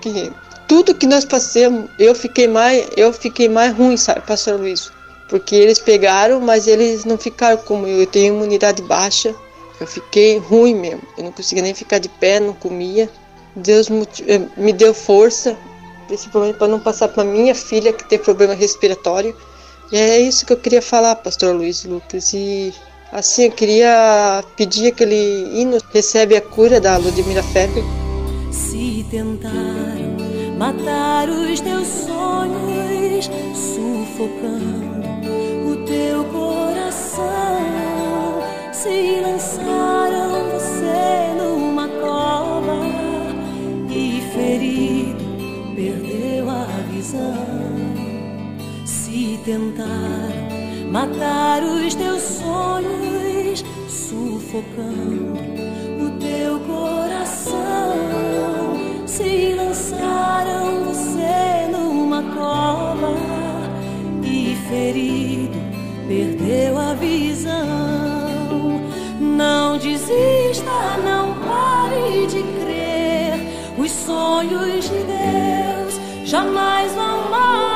que 0.00 0.30
tudo 0.66 0.94
que 0.94 1.06
nós 1.06 1.24
passamos, 1.24 1.90
eu 1.98 2.14
fiquei 2.14 2.46
mais, 2.46 2.86
eu 2.96 3.12
fiquei 3.12 3.48
mais 3.48 3.74
ruim, 3.74 3.96
sabe, 3.96 4.20
pastor 4.20 4.60
Luiz? 4.60 4.90
Porque 5.28 5.54
eles 5.54 5.78
pegaram, 5.78 6.40
mas 6.40 6.66
eles 6.66 7.04
não 7.04 7.16
ficaram 7.18 7.56
como 7.58 7.86
eu. 7.86 8.00
Eu 8.00 8.06
tenho 8.06 8.34
imunidade 8.34 8.82
baixa. 8.82 9.34
Eu 9.80 9.86
fiquei 9.86 10.38
ruim 10.38 10.74
mesmo. 10.74 11.02
Eu 11.16 11.24
não 11.24 11.32
conseguia 11.32 11.62
nem 11.62 11.74
ficar 11.74 11.98
de 11.98 12.08
pé, 12.08 12.40
não 12.40 12.54
comia. 12.54 13.08
Deus 13.54 13.88
eh, 14.26 14.40
me 14.56 14.72
deu 14.72 14.94
força, 14.94 15.56
principalmente 16.08 16.56
para 16.56 16.66
não 16.66 16.80
passar 16.80 17.08
para 17.08 17.22
minha 17.22 17.54
filha 17.54 17.92
que 17.92 18.02
tem 18.02 18.18
problema 18.18 18.54
respiratório. 18.54 19.36
E 19.92 19.96
é 19.96 20.18
isso 20.18 20.44
que 20.44 20.52
eu 20.52 20.56
queria 20.56 20.82
falar, 20.82 21.14
pastor 21.16 21.54
Luiz 21.54 21.84
Lucas. 21.84 22.32
E 22.32 22.74
assim, 23.12 23.44
eu 23.44 23.52
queria 23.52 24.42
pedir 24.56 24.88
aquele 24.88 25.48
hino 25.52 25.78
Recebe 25.92 26.34
a 26.36 26.40
cura 26.40 26.80
da 26.80 26.96
Ludmila 26.96 27.42
Febre. 27.42 27.84
Se 28.50 29.06
tentaram 29.10 30.16
matar 30.58 31.28
os 31.28 31.60
teus 31.60 31.86
sonhos, 31.86 33.30
sufocando 33.54 35.06
o 35.70 35.76
teu 35.84 36.24
coração, 36.24 37.22
se 38.72 39.20
lançaram 39.20 40.50
você 40.50 41.34
numa 41.36 41.57
Se 48.84 49.40
tentaram 49.42 50.90
matar 50.92 51.62
os 51.62 51.94
teus 51.94 52.20
sonhos, 52.20 53.64
sufocando 53.88 55.32
o 56.04 56.10
teu 56.20 56.60
coração, 56.60 57.56
se 59.06 59.54
lançaram 59.54 60.84
você 60.84 61.70
numa 61.72 62.22
cova 62.22 63.14
e 64.22 64.54
ferido 64.68 65.58
perdeu 66.06 66.78
a 66.78 66.92
visão. 66.92 67.56
Não 69.18 69.78
desista, 69.78 70.98
não 71.02 71.34
pare 71.40 72.26
de 72.26 72.42
crer. 72.42 73.78
Os 73.78 73.90
sonhos 73.92 74.84
de 74.84 75.04
Deus 75.04 75.47
jamais 76.28 76.92
vão 76.94 77.30
morrer. 77.30 77.67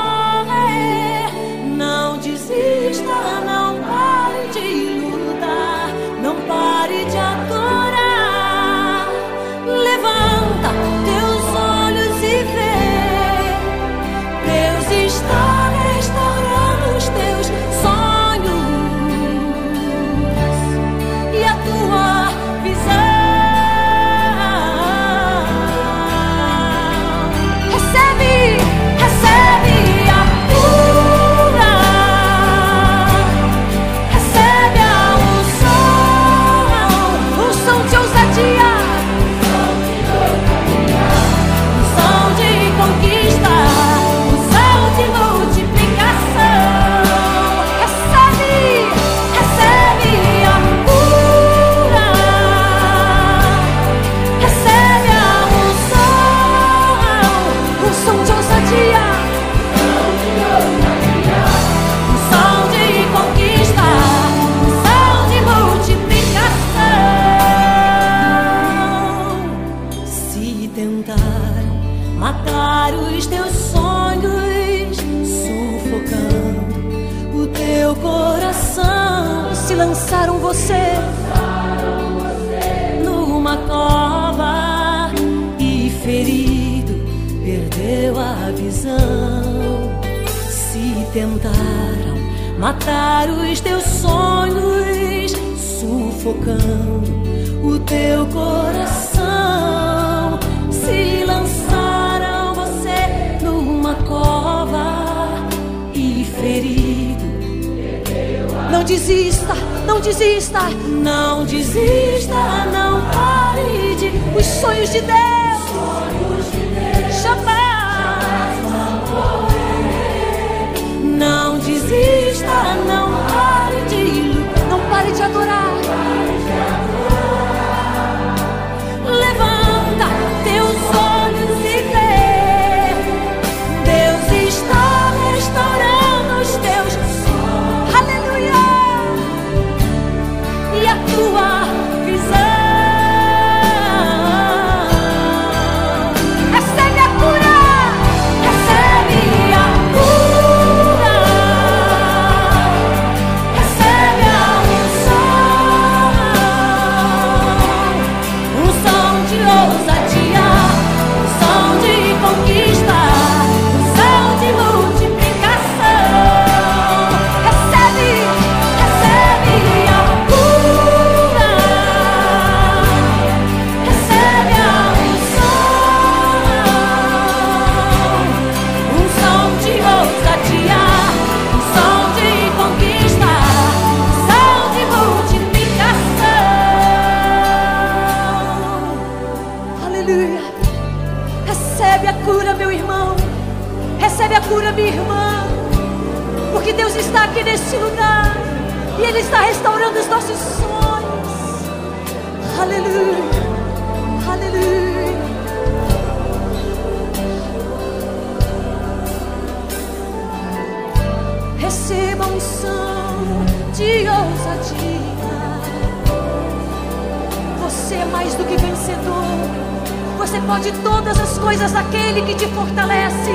Fortalece. 222.83 223.31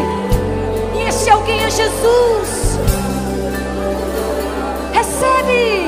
E 0.96 1.08
esse 1.08 1.30
alguém 1.30 1.64
é 1.64 1.70
Jesus. 1.70 2.80
Recebe! 4.94 5.87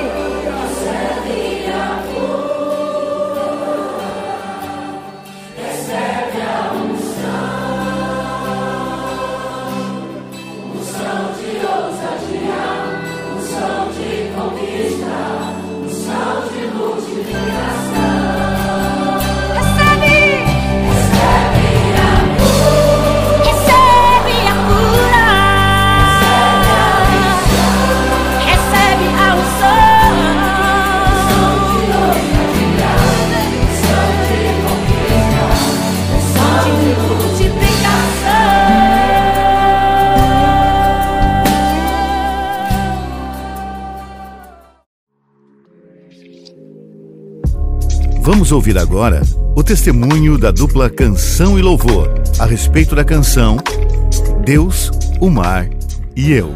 Vamos 48.49 48.65
ouvir 48.65 48.79
agora 48.79 49.21
o 49.55 49.61
testemunho 49.61 50.35
da 50.35 50.49
dupla 50.49 50.89
Canção 50.89 51.59
e 51.59 51.61
Louvor 51.61 52.09
a 52.39 52.45
respeito 52.45 52.95
da 52.95 53.03
canção 53.03 53.57
Deus, 54.43 54.89
o 55.21 55.29
Mar 55.29 55.67
e 56.15 56.31
Eu. 56.31 56.55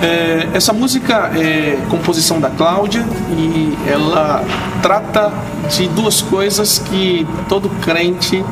É, 0.00 0.48
essa 0.54 0.72
música 0.72 1.32
é 1.36 1.76
composição 1.90 2.38
da 2.38 2.48
Cláudia 2.48 3.04
e 3.36 3.76
ela 3.88 4.44
trata 4.80 5.32
de 5.68 5.88
duas 5.88 6.22
coisas 6.22 6.78
que 6.78 7.26
todo 7.48 7.68
crente 7.82 8.44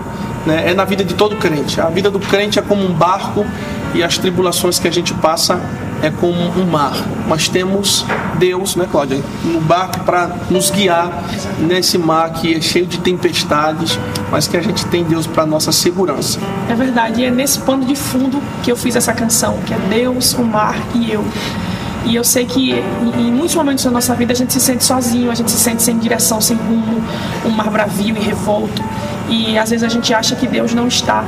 né, 0.44 0.70
é 0.70 0.74
na 0.74 0.84
vida 0.84 1.04
de 1.04 1.14
todo 1.14 1.36
crente. 1.36 1.80
A 1.80 1.88
vida 1.88 2.10
do 2.10 2.18
crente 2.18 2.58
é 2.58 2.62
como 2.62 2.84
um 2.84 2.92
barco 2.92 3.46
e 3.94 4.02
as 4.02 4.18
tribulações 4.18 4.80
que 4.80 4.88
a 4.88 4.92
gente 4.92 5.14
passa 5.14 5.60
é 6.02 6.10
como 6.10 6.38
um 6.60 6.66
mar. 6.66 6.94
Mas 7.26 7.48
temos 7.48 8.04
Deus, 8.38 8.76
né, 8.76 8.86
Cláudia, 8.90 9.22
no 9.44 9.60
barco 9.60 10.00
para 10.00 10.30
nos 10.50 10.70
guiar 10.70 11.10
nesse 11.58 11.98
mar 11.98 12.32
que 12.32 12.54
é 12.54 12.60
cheio 12.60 12.86
de 12.86 12.98
tempestades, 12.98 13.98
mas 14.30 14.46
que 14.46 14.56
a 14.56 14.62
gente 14.62 14.86
tem 14.86 15.04
Deus 15.04 15.26
para 15.26 15.46
nossa 15.46 15.72
segurança. 15.72 16.38
É 16.68 16.74
verdade, 16.74 17.22
e 17.22 17.24
é 17.24 17.30
nesse 17.30 17.58
pano 17.60 17.84
de 17.84 17.96
fundo 17.96 18.40
que 18.62 18.70
eu 18.70 18.76
fiz 18.76 18.96
essa 18.96 19.12
canção, 19.12 19.58
que 19.66 19.74
é 19.74 19.78
Deus, 19.88 20.34
o 20.34 20.44
mar 20.44 20.76
e 20.94 21.10
eu. 21.10 21.24
E 22.04 22.14
eu 22.14 22.22
sei 22.22 22.46
que 22.46 22.72
em 23.18 23.32
muitos 23.32 23.56
momentos 23.56 23.84
da 23.84 23.90
nossa 23.90 24.14
vida 24.14 24.32
a 24.32 24.36
gente 24.36 24.52
se 24.52 24.60
sente 24.60 24.84
sozinho, 24.84 25.28
a 25.28 25.34
gente 25.34 25.50
se 25.50 25.58
sente 25.58 25.82
sem 25.82 25.98
direção, 25.98 26.40
sem 26.40 26.56
rumo, 26.56 27.02
um 27.44 27.50
mar 27.50 27.68
bravio 27.68 28.16
e 28.16 28.20
revolto. 28.20 28.80
E 29.28 29.58
às 29.58 29.70
vezes 29.70 29.82
a 29.82 29.88
gente 29.88 30.14
acha 30.14 30.36
que 30.36 30.46
Deus 30.46 30.72
não 30.72 30.86
está 30.86 31.24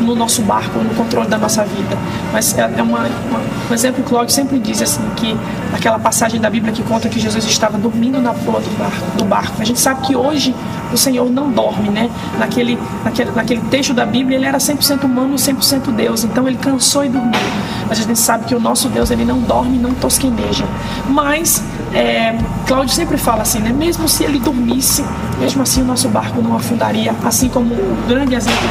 no 0.00 0.14
nosso 0.14 0.42
barco, 0.42 0.78
no 0.78 0.94
controle 0.94 1.28
da 1.28 1.38
nossa 1.38 1.64
vida. 1.64 1.96
Mas 2.32 2.56
é 2.56 2.66
uma, 2.82 3.00
uma, 3.00 3.40
um 3.70 3.74
exemplo 3.74 4.02
que 4.02 4.08
Cláudio 4.08 4.34
sempre 4.34 4.58
diz 4.58 4.80
assim 4.82 5.02
que 5.16 5.36
aquela 5.72 5.98
passagem 5.98 6.40
da 6.40 6.48
Bíblia 6.50 6.72
que 6.72 6.82
conta 6.82 7.08
que 7.08 7.20
Jesus 7.20 7.44
estava 7.44 7.78
dormindo 7.78 8.20
na 8.20 8.32
proa 8.32 8.60
do 8.60 8.78
barco, 8.78 9.16
do 9.16 9.24
barco. 9.24 9.60
A 9.60 9.64
gente 9.64 9.80
sabe 9.80 10.06
que 10.06 10.16
hoje 10.16 10.54
o 10.92 10.96
Senhor 10.96 11.30
não 11.30 11.50
dorme, 11.50 11.88
né? 11.88 12.10
Naquele, 12.38 12.78
naquele, 13.04 13.30
naquele 13.32 13.60
texto 13.62 13.92
da 13.92 14.06
Bíblia 14.06 14.36
ele 14.36 14.46
era 14.46 14.58
100% 14.58 15.04
humano 15.04 15.34
e 15.34 15.38
100% 15.38 15.92
Deus. 15.92 16.24
Então 16.24 16.46
ele 16.46 16.56
cansou 16.56 17.04
e 17.04 17.08
dormiu. 17.08 17.40
Mas 17.88 18.00
a 18.00 18.02
gente 18.02 18.18
sabe 18.18 18.44
que 18.44 18.54
o 18.54 18.60
nosso 18.60 18.88
Deus 18.88 19.10
ele 19.10 19.24
não 19.24 19.40
dorme, 19.40 19.78
não 19.78 19.94
tosqueneja. 19.94 20.64
Mas 21.08 21.62
é, 21.94 22.36
Cláudio 22.66 22.94
sempre 22.94 23.16
fala 23.16 23.42
assim, 23.42 23.60
né? 23.60 23.72
Mesmo 23.72 24.08
se 24.08 24.24
ele 24.24 24.38
dormisse, 24.38 25.04
mesmo 25.38 25.62
assim 25.62 25.82
o 25.82 25.84
nosso 25.84 26.08
barco 26.08 26.42
não 26.42 26.56
afundaria, 26.56 27.14
assim 27.24 27.48
como 27.48 27.74
o 27.74 27.96
grande 28.06 28.34
exemplo 28.34 28.68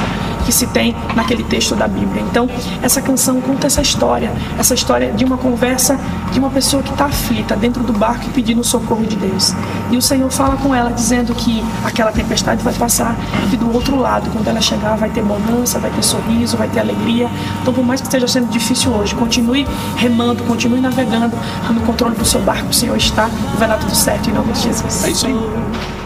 que 0.48 0.52
se 0.54 0.66
tem 0.68 0.96
naquele 1.14 1.44
texto 1.44 1.76
da 1.76 1.90
Bíblia. 1.90 2.24
Então, 2.32 2.50
essa 2.82 3.02
canção 3.02 3.42
conta 3.42 3.68
essa 3.68 3.82
história, 3.82 4.32
essa 4.58 4.74
história 4.74 5.12
de 5.12 5.26
uma 5.26 5.38
conversa 5.38 6.00
de 6.32 6.40
uma 6.40 6.50
pessoa 6.50 6.82
que 6.82 6.90
está 6.90 7.06
aflita 7.06 7.54
dentro 7.58 7.84
do 7.84 7.92
barco 7.92 8.28
e 8.28 8.30
pedindo 8.30 8.62
o 8.62 8.64
socorro 8.64 9.06
de 9.06 9.18
Deus. 9.18 9.54
E 9.92 9.98
o 9.98 10.02
Senhor 10.02 10.32
fala 10.32 10.56
com 10.56 10.74
ela 10.74 10.90
dizendo 10.90 11.36
que 11.36 11.62
aquela 11.84 12.14
tempestade 12.14 12.64
vai 12.64 12.74
passar 12.74 13.18
e 13.52 13.58
do 13.58 13.74
outro 13.74 14.00
lado, 14.00 14.30
quando 14.32 14.48
ela 14.48 14.62
chegar, 14.62 14.96
vai 14.96 15.10
ter 15.10 15.22
bonança, 15.22 15.80
vai 15.80 15.92
ter 15.92 16.02
sorriso, 16.02 16.56
vai 16.56 16.70
ter 16.70 16.80
alegria. 16.80 17.30
Então, 17.62 17.74
por 17.74 17.84
mais 17.84 18.00
que 18.00 18.08
esteja 18.08 18.28
sendo 18.30 18.50
difícil 18.50 18.94
hoje, 18.94 19.14
continue 19.16 19.68
remando, 19.98 20.46
continue 20.46 20.80
navegando 20.80 21.36
no 21.70 21.82
controle 21.82 22.16
do 22.16 22.24
seu 22.24 22.40
barco. 22.40 22.70
O 22.70 22.74
Senhor 22.74 22.96
está 22.96 23.30
e 23.54 23.58
vai 23.58 23.68
dar 23.68 23.78
tudo 23.80 23.94
certo 23.94 24.30
em 24.30 24.34
nome 24.34 24.54
de 24.54 24.62
Jesus. 24.62 25.04
É 25.04 25.10
isso 25.10 25.28
aí. 25.28 25.97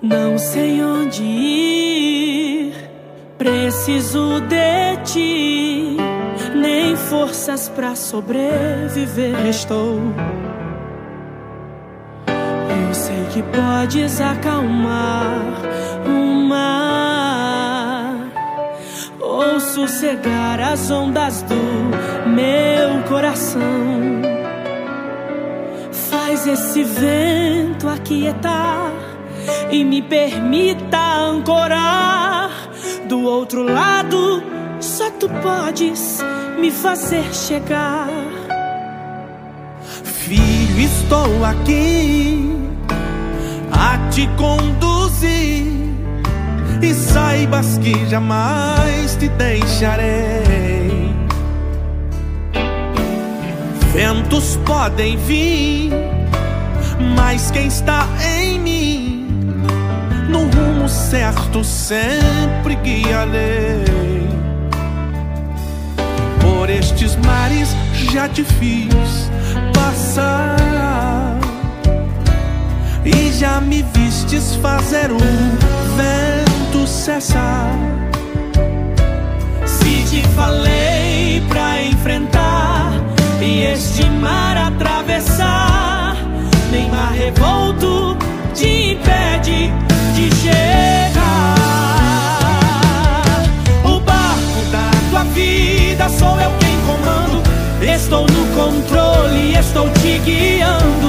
Não 0.00 0.38
sei 0.38 0.80
onde 0.80 1.24
ir, 1.24 2.72
preciso 3.36 4.40
de 4.42 4.96
ti. 5.04 5.96
Nem 6.54 6.94
forças 6.94 7.68
pra 7.68 7.96
sobreviver 7.96 9.44
estou. 9.46 9.98
Eu 12.28 12.94
sei 12.94 13.24
que 13.32 13.42
podes 13.42 14.20
acalmar 14.20 15.62
o 16.06 16.48
mar 16.48 18.14
ou 19.18 19.58
sossegar 19.58 20.60
as 20.60 20.88
ondas 20.92 21.42
do 21.42 22.28
meu 22.28 23.02
coração. 23.08 24.22
Faz 25.90 26.46
esse 26.46 26.84
vento 26.84 27.88
aquietar 27.88 28.97
e 29.70 29.84
me 29.84 30.00
permita 30.02 30.98
ancorar 30.98 32.50
do 33.08 33.22
outro 33.22 33.62
lado. 33.62 34.42
Só 34.80 35.10
tu 35.10 35.28
podes 35.42 36.20
me 36.58 36.70
fazer 36.70 37.34
chegar. 37.34 38.08
Filho, 40.04 40.80
estou 40.80 41.44
aqui 41.44 42.52
a 43.72 44.10
te 44.10 44.28
conduzir 44.36 45.66
e 46.82 46.94
saibas 46.94 47.78
que 47.78 48.06
jamais 48.06 49.16
te 49.16 49.28
deixarei. 49.28 50.88
Ventos 53.92 54.56
podem 54.64 55.16
vir, 55.16 55.90
mas 57.16 57.50
quem 57.50 57.66
está 57.66 58.06
em 58.22 58.37
no 60.28 60.40
rumo 60.48 60.88
certo 60.88 61.64
sempre 61.64 62.76
guiarei. 62.76 63.84
Por 66.40 66.70
estes 66.70 67.16
mares 67.16 67.74
já 68.12 68.28
te 68.28 68.44
fiz 68.44 69.30
passar 69.74 71.38
e 73.04 73.32
já 73.32 73.60
me 73.60 73.82
vistes 73.94 74.54
fazer 74.56 75.10
o 75.10 75.18
vento 75.96 76.86
cessar. 76.86 77.72
Se 79.64 80.02
te 80.10 80.22
falei 80.28 81.42
pra 81.48 81.82
enfrentar 81.82 82.92
e 83.40 83.64
este 83.64 84.04
mar 84.10 84.56
atravessar, 84.56 86.16
nem 86.70 86.90
mar 86.90 87.12
revolto 87.12 88.16
te 88.54 88.92
impede 88.92 89.57
Estou 97.94 98.26
no 98.26 98.46
controle, 98.54 99.54
estou 99.54 99.88
te 99.90 100.18
guiando. 100.18 101.07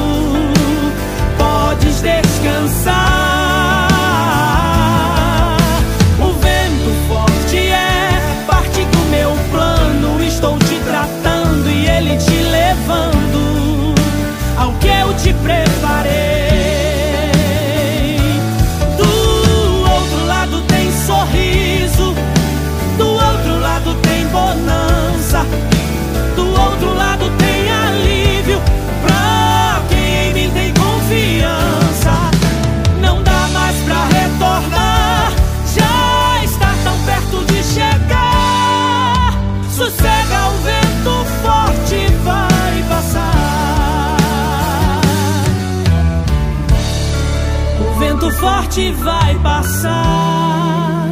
Forte 48.40 48.92
vai 48.94 49.38
passar. 49.40 51.10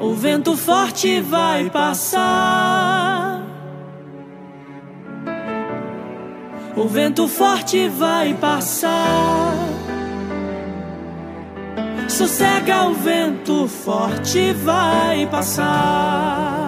O 0.00 0.14
vento 0.14 0.56
forte 0.56 1.20
vai 1.20 1.70
passar. 1.70 3.42
O 6.76 6.88
vento 6.88 7.28
forte 7.28 7.88
vai 7.88 8.34
passar. 8.34 9.54
Sossega 12.08 12.86
o 12.86 12.94
vento 12.94 13.68
forte 13.68 14.52
vai 14.52 15.26
passar. 15.26 16.63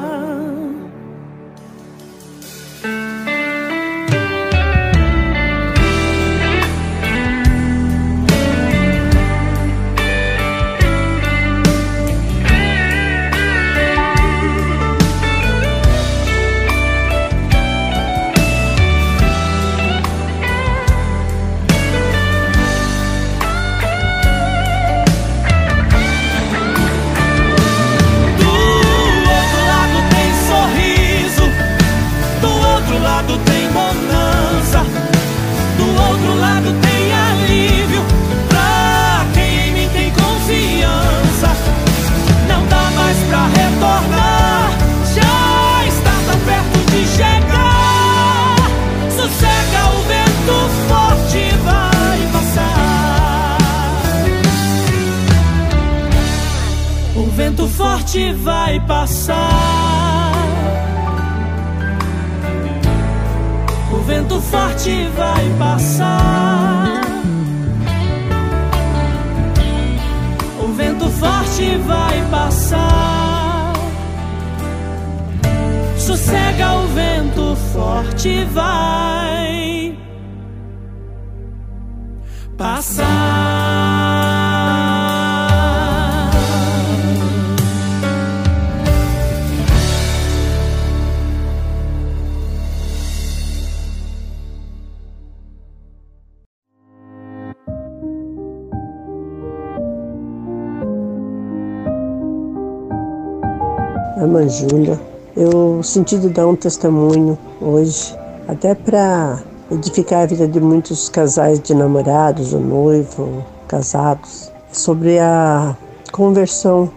Irmã 104.37 104.49
Júlia. 104.49 105.01
Eu 105.37 105.83
senti 105.83 106.19
de 106.19 106.29
dar 106.29 106.47
um 106.47 106.57
testemunho 106.57 107.39
hoje, 107.61 108.17
até 108.49 108.75
para 108.75 109.43
edificar 109.71 110.23
a 110.23 110.27
vida 110.27 110.47
de 110.47 110.61
muitos 110.61 111.09
casais 111.09 111.61
de 111.61 111.75
namorados, 111.75 112.53
ou 112.55 112.61
noivo, 112.61 113.45
casados, 113.69 114.51
sobre 114.73 115.19
a 115.19 115.77
conversão 116.13 116.91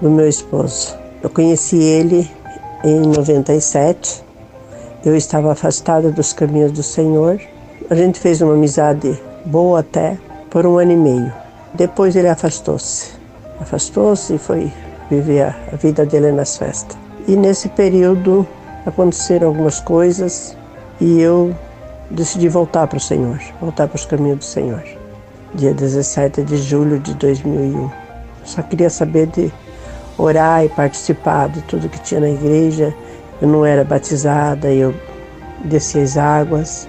do 0.00 0.10
meu 0.10 0.28
esposo. 0.28 0.94
Eu 1.22 1.30
conheci 1.30 1.76
ele 1.76 2.30
em 2.82 3.00
97. 3.00 4.22
Eu 5.04 5.16
estava 5.16 5.52
afastada 5.52 6.10
dos 6.10 6.32
caminhos 6.32 6.72
do 6.72 6.82
Senhor. 6.82 7.40
A 7.88 7.94
gente 7.94 8.18
fez 8.18 8.40
uma 8.40 8.54
amizade 8.54 9.18
boa 9.44 9.80
até 9.80 10.18
por 10.50 10.66
um 10.66 10.78
ano 10.78 10.92
e 10.92 10.96
meio. 10.96 11.32
Depois 11.74 12.16
ele 12.16 12.28
afastou-se. 12.28 13.12
Afastou-se 13.60 14.34
e 14.34 14.38
foi 14.38 14.72
viver 15.10 15.54
a 15.72 15.76
vida 15.76 16.04
dele 16.04 16.32
nas 16.32 16.56
festas. 16.56 16.96
E 17.26 17.36
nesse 17.36 17.68
período 17.70 18.46
aconteceram 18.84 19.48
algumas 19.48 19.80
coisas 19.80 20.56
e 21.00 21.20
eu 21.20 21.54
decidi 22.10 22.48
voltar 22.48 22.86
para 22.86 22.98
o 22.98 23.00
Senhor, 23.00 23.40
voltar 23.60 23.88
para 23.88 23.96
os 23.96 24.04
caminhos 24.04 24.38
do 24.38 24.44
Senhor. 24.44 24.82
Dia 25.54 25.72
17 25.72 26.42
de 26.42 26.56
julho 26.56 26.98
de 26.98 27.14
2001. 27.14 27.90
Só 28.44 28.62
queria 28.62 28.90
saber 28.90 29.26
de 29.28 29.52
orar 30.18 30.64
e 30.64 30.68
participar 30.68 31.48
de 31.48 31.62
tudo 31.62 31.88
que 31.88 32.00
tinha 32.00 32.20
na 32.20 32.28
igreja. 32.28 32.94
Eu 33.40 33.48
não 33.48 33.64
era 33.64 33.84
batizada, 33.84 34.70
eu 34.70 34.94
desci 35.64 36.00
as 36.00 36.16
águas. 36.16 36.88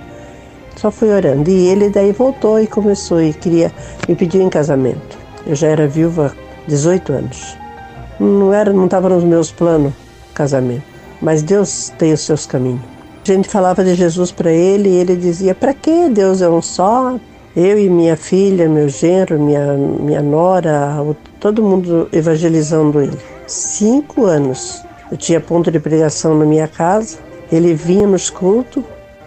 Só 0.75 0.91
fui 0.91 1.09
orando. 1.09 1.49
E 1.49 1.67
ele 1.67 1.89
daí 1.89 2.11
voltou 2.11 2.59
e 2.59 2.67
começou 2.67 3.21
e 3.21 3.33
queria 3.33 3.71
me 4.07 4.15
pedir 4.15 4.41
em 4.41 4.49
casamento. 4.49 5.17
Eu 5.45 5.55
já 5.55 5.67
era 5.67 5.87
viúva 5.87 6.33
há 6.35 6.69
18 6.69 7.13
anos. 7.13 7.64
Não 8.19 8.53
era, 8.53 8.71
não 8.71 8.85
estava 8.85 9.09
nos 9.09 9.23
meus 9.23 9.51
planos 9.51 9.93
casamento. 10.33 10.83
Mas 11.21 11.41
Deus 11.41 11.91
tem 11.97 12.13
os 12.13 12.21
seus 12.21 12.45
caminhos. 12.45 12.81
A 13.23 13.31
gente 13.31 13.49
falava 13.49 13.83
de 13.83 13.95
Jesus 13.95 14.31
para 14.31 14.51
ele 14.51 14.89
e 14.89 14.95
ele 14.97 15.15
dizia: 15.15 15.55
"Para 15.55 15.73
que 15.73 16.09
Deus 16.09 16.41
é 16.41 16.49
um 16.49 16.61
só? 16.61 17.15
Eu 17.55 17.79
e 17.79 17.89
minha 17.89 18.17
filha, 18.17 18.67
meu 18.67 18.89
genro, 18.89 19.39
minha 19.39 19.73
minha 19.73 20.21
nora, 20.21 20.97
todo 21.39 21.63
mundo 21.63 22.07
evangelizando 22.11 23.01
ele. 23.01 23.17
Cinco 23.47 24.25
anos. 24.25 24.83
Eu 25.09 25.17
tinha 25.17 25.39
ponto 25.39 25.71
de 25.71 25.79
pregação 25.79 26.37
na 26.37 26.45
minha 26.45 26.67
casa. 26.67 27.17
Ele 27.51 27.73
vinha 27.73 28.05
nos 28.05 28.29
cultos 28.29 28.83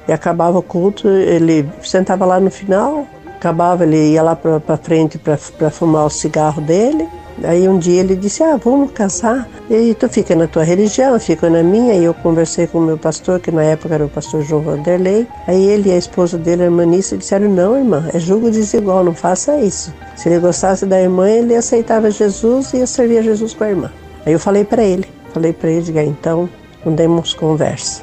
e 0.07 0.13
acabava 0.13 0.59
o 0.59 0.63
culto, 0.63 1.09
ele 1.09 1.69
sentava 1.83 2.25
lá 2.25 2.41
no 2.41 2.51
final, 2.51 3.07
acabava, 3.37 3.85
ele 3.85 4.13
ia 4.13 4.23
lá 4.23 4.35
para 4.35 4.77
frente 4.77 5.19
para 5.19 5.71
fumar 5.71 6.07
o 6.07 6.11
cigarro 6.11 6.63
dele 6.63 7.07
Aí 7.45 7.69
um 7.69 7.79
dia 7.79 8.01
ele 8.01 8.17
disse: 8.17 8.43
Ah, 8.43 8.57
vamos 8.57 8.91
casar. 8.93 9.49
E 9.71 9.95
tu 9.95 10.09
fica 10.09 10.35
na 10.35 10.47
tua 10.47 10.65
religião, 10.65 11.15
eu 11.15 11.21
fico 11.21 11.49
na 11.49 11.63
minha. 11.63 11.95
E 11.95 12.05
eu 12.05 12.15
conversei 12.15 12.67
com 12.67 12.79
o 12.79 12.83
meu 12.83 12.99
pastor, 12.99 13.39
que 13.41 13.51
na 13.51 13.63
época 13.63 13.95
era 13.95 14.05
o 14.05 14.09
pastor 14.09 14.43
João 14.43 14.63
Vanderlei. 14.63 15.27
Aí 15.47 15.63
ele 15.65 15.91
e 15.91 15.93
a 15.93 15.97
esposa 15.97 16.37
dele, 16.37 16.63
a 16.63 16.65
irmã 16.67 16.85
Nissa, 16.85 17.17
disseram: 17.17 17.49
Não, 17.49 17.77
irmã, 17.77 18.09
é 18.13 18.19
julgo 18.19 18.51
desigual, 18.51 19.05
não 19.05 19.15
faça 19.15 19.57
isso. 19.59 19.93
Se 20.17 20.29
ele 20.29 20.41
gostasse 20.41 20.85
da 20.87 21.01
irmã, 21.01 21.29
ele 21.29 21.55
aceitava 21.55 22.11
Jesus 22.11 22.73
e 22.73 22.79
ia 22.79 22.87
servir 22.87 23.19
a 23.19 23.23
Jesus 23.23 23.55
com 23.55 23.65
a 23.65 23.69
irmã. 23.69 23.93
Aí 24.27 24.33
eu 24.33 24.41
falei 24.41 24.65
para 24.65 24.83
ele: 24.83 25.07
Falei 25.33 25.53
para 25.53 25.71
ele, 25.71 26.01
então, 26.01 26.49
não 26.85 26.95
demos 26.95 27.35
conversa. 27.35 28.03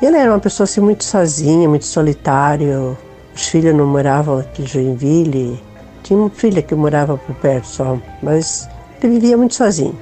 Ele 0.00 0.16
era 0.16 0.30
uma 0.30 0.40
pessoa 0.40 0.64
assim 0.64 0.80
muito 0.80 1.04
sozinha, 1.04 1.68
muito 1.68 1.84
solitário. 1.84 2.96
Os 3.34 3.46
filhos 3.48 3.74
não 3.74 3.86
moravam 3.86 4.38
aqui 4.38 4.62
em 4.62 4.66
Joinville 4.66 5.69
tinha 6.02 6.18
uma 6.18 6.30
filha 6.30 6.62
que 6.62 6.74
morava 6.74 7.16
por 7.16 7.34
perto 7.36 7.66
só, 7.66 7.98
mas 8.22 8.68
ele 9.02 9.14
vivia 9.14 9.36
muito 9.36 9.54
sozinho. 9.54 9.96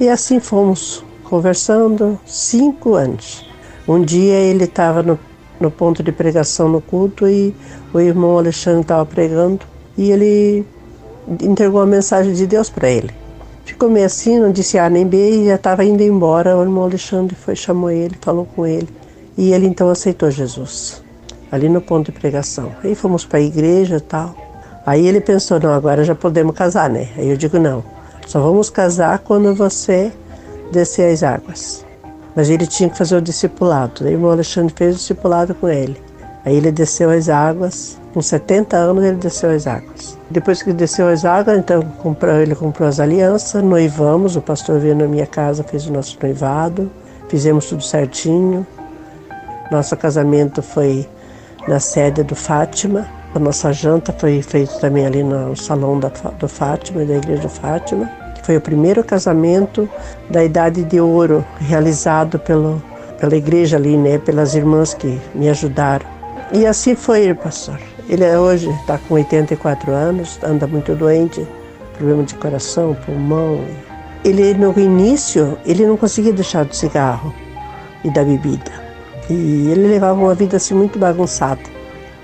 E 0.00 0.08
assim 0.08 0.40
fomos 0.40 1.04
conversando 1.24 2.18
cinco 2.26 2.94
anos. 2.94 3.48
Um 3.86 4.02
dia 4.02 4.34
ele 4.34 4.64
estava 4.64 5.02
no, 5.02 5.18
no 5.60 5.70
ponto 5.70 6.02
de 6.02 6.12
pregação 6.12 6.68
no 6.68 6.80
culto 6.80 7.28
e 7.28 7.54
o 7.92 8.00
irmão 8.00 8.38
Alexandre 8.38 8.82
estava 8.82 9.04
pregando 9.06 9.60
e 9.96 10.10
ele 10.10 10.66
entregou 11.40 11.80
a 11.80 11.86
mensagem 11.86 12.32
de 12.32 12.46
Deus 12.46 12.68
para 12.68 12.88
ele. 12.88 13.10
Ficou 13.64 13.88
meio 13.88 14.06
assim, 14.06 14.38
não 14.38 14.50
disse 14.50 14.78
A 14.78 14.90
nem 14.90 15.06
B 15.06 15.16
e 15.16 15.46
já 15.46 15.54
estava 15.54 15.84
indo 15.84 16.02
embora. 16.02 16.56
O 16.56 16.62
irmão 16.62 16.84
Alexandre 16.84 17.34
foi, 17.34 17.54
chamou 17.54 17.90
ele, 17.90 18.16
falou 18.20 18.46
com 18.56 18.66
ele 18.66 18.88
e 19.36 19.52
ele 19.52 19.66
então 19.66 19.88
aceitou 19.88 20.30
Jesus 20.30 21.02
ali 21.52 21.68
no 21.68 21.82
ponto 21.82 22.10
de 22.10 22.18
pregação. 22.18 22.72
Aí 22.82 22.94
fomos 22.94 23.26
para 23.26 23.38
a 23.38 23.42
igreja 23.42 23.96
e 23.96 24.00
tal. 24.00 24.34
Aí 24.84 25.06
ele 25.06 25.20
pensou, 25.20 25.60
não, 25.60 25.72
agora 25.72 26.04
já 26.04 26.14
podemos 26.14 26.54
casar, 26.54 26.90
né? 26.90 27.08
Aí 27.16 27.28
eu 27.28 27.36
digo, 27.36 27.58
não, 27.58 27.84
só 28.26 28.40
vamos 28.40 28.68
casar 28.68 29.20
quando 29.20 29.54
você 29.54 30.12
descer 30.72 31.12
as 31.12 31.22
águas. 31.22 31.84
Mas 32.34 32.48
ele 32.50 32.66
tinha 32.66 32.88
que 32.88 32.98
fazer 32.98 33.16
o 33.16 33.20
discipulado. 33.20 34.06
Aí 34.06 34.16
o 34.16 34.30
Alexandre 34.30 34.74
fez 34.76 34.94
o 34.94 34.98
discipulado 34.98 35.54
com 35.54 35.68
ele. 35.68 36.00
Aí 36.44 36.56
ele 36.56 36.72
desceu 36.72 37.10
as 37.10 37.28
águas, 37.28 37.96
com 38.12 38.20
70 38.20 38.76
anos 38.76 39.04
ele 39.04 39.16
desceu 39.16 39.50
as 39.50 39.66
águas. 39.66 40.18
Depois 40.28 40.62
que 40.62 40.72
desceu 40.72 41.08
as 41.08 41.24
águas, 41.24 41.58
então 41.58 41.82
comprou, 42.02 42.34
ele 42.34 42.54
comprou 42.54 42.88
as 42.88 42.98
alianças, 42.98 43.62
noivamos, 43.62 44.34
o 44.34 44.40
pastor 44.40 44.80
veio 44.80 44.96
na 44.96 45.06
minha 45.06 45.26
casa, 45.26 45.62
fez 45.62 45.86
o 45.86 45.92
nosso 45.92 46.18
noivado, 46.20 46.90
fizemos 47.28 47.66
tudo 47.66 47.82
certinho. 47.82 48.66
Nosso 49.70 49.96
casamento 49.96 50.62
foi 50.62 51.06
na 51.68 51.78
sede 51.78 52.24
do 52.24 52.34
Fátima, 52.34 53.06
A 53.34 53.38
nossa 53.38 53.72
janta 53.72 54.12
foi 54.12 54.42
feita 54.42 54.74
também 54.78 55.06
ali 55.06 55.22
no 55.22 55.56
salão 55.56 55.98
da, 55.98 56.08
do 56.38 56.46
Fátima, 56.46 57.02
da 57.02 57.16
igreja 57.16 57.48
Fátima, 57.48 58.06
que 58.34 58.44
foi 58.44 58.58
o 58.58 58.60
primeiro 58.60 59.02
casamento 59.02 59.88
da 60.28 60.44
Idade 60.44 60.84
de 60.84 61.00
Ouro 61.00 61.42
realizado 61.58 62.38
pelo, 62.38 62.82
pela 63.18 63.34
igreja 63.34 63.78
ali, 63.78 63.96
né, 63.96 64.18
pelas 64.18 64.54
irmãs 64.54 64.92
que 64.92 65.18
me 65.34 65.48
ajudaram. 65.48 66.04
E 66.52 66.66
assim 66.66 66.94
foi, 66.94 67.32
pastor. 67.32 67.78
Ele 68.06 68.22
é 68.22 68.38
hoje 68.38 68.68
está 68.80 68.98
com 68.98 69.14
84 69.14 69.90
anos, 69.92 70.38
anda 70.42 70.66
muito 70.66 70.94
doente, 70.94 71.46
problema 71.96 72.24
de 72.24 72.34
coração, 72.34 72.94
pulmão. 73.06 73.64
Ele 74.22 74.52
no 74.52 74.78
início 74.78 75.56
ele 75.64 75.86
não 75.86 75.96
conseguia 75.96 76.34
deixar 76.34 76.66
do 76.66 76.76
cigarro 76.76 77.32
e 78.04 78.10
da 78.10 78.22
bebida. 78.22 78.70
E 79.30 79.70
ele 79.70 79.88
levava 79.88 80.20
uma 80.20 80.34
vida 80.34 80.58
assim 80.58 80.74
muito 80.74 80.98
bagunçada. 80.98 81.62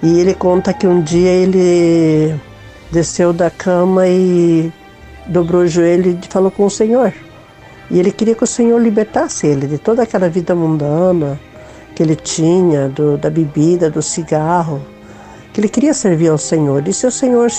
E 0.02 0.20
ele 0.20 0.34
conta 0.34 0.72
que 0.72 0.86
um 0.86 1.02
dia 1.02 1.30
ele 1.30 2.38
desceu 2.90 3.32
da 3.32 3.50
cama 3.50 4.06
e 4.06 4.72
dobrou 5.26 5.62
o 5.62 5.66
joelho 5.66 6.18
e 6.22 6.28
falou 6.28 6.50
com 6.50 6.66
o 6.66 6.70
Senhor. 6.70 7.12
E 7.90 7.98
ele 7.98 8.12
queria 8.12 8.34
que 8.34 8.44
o 8.44 8.46
Senhor 8.46 8.80
libertasse 8.80 9.46
ele 9.46 9.66
de 9.66 9.78
toda 9.78 10.02
aquela 10.02 10.28
vida 10.28 10.54
mundana 10.54 11.38
que 11.94 12.02
ele 12.02 12.14
tinha, 12.14 12.88
do, 12.88 13.18
da 13.18 13.28
bebida, 13.28 13.90
do 13.90 14.00
cigarro, 14.00 14.80
que 15.52 15.60
ele 15.60 15.68
queria 15.68 15.92
servir 15.92 16.28
ao 16.28 16.38
Senhor. 16.38 16.86
E 16.86 16.92
se 16.92 17.04
o 17.04 17.10
Senhor 17.10 17.50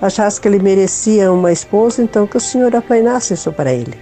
achasse 0.00 0.40
que 0.40 0.46
ele 0.46 0.60
merecia 0.60 1.32
uma 1.32 1.50
esposa, 1.50 2.02
então 2.02 2.24
que 2.24 2.36
o 2.36 2.40
Senhor 2.40 2.74
aplainasse 2.76 3.34
isso 3.34 3.50
para 3.50 3.72
ele. 3.72 3.98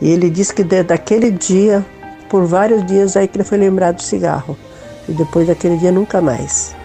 E 0.00 0.08
ele 0.08 0.30
disse 0.30 0.54
que 0.54 0.62
daquele 0.62 1.32
dia, 1.32 1.84
por 2.28 2.44
vários 2.44 2.86
dias, 2.86 3.16
aí 3.16 3.26
que 3.26 3.36
ele 3.36 3.44
foi 3.44 3.58
lembrado 3.58 3.96
do 3.96 4.02
cigarro. 4.02 4.56
E 5.08 5.12
depois 5.12 5.48
daquele 5.48 5.76
dia 5.78 5.90
nunca 5.90 6.20
mais. 6.20 6.75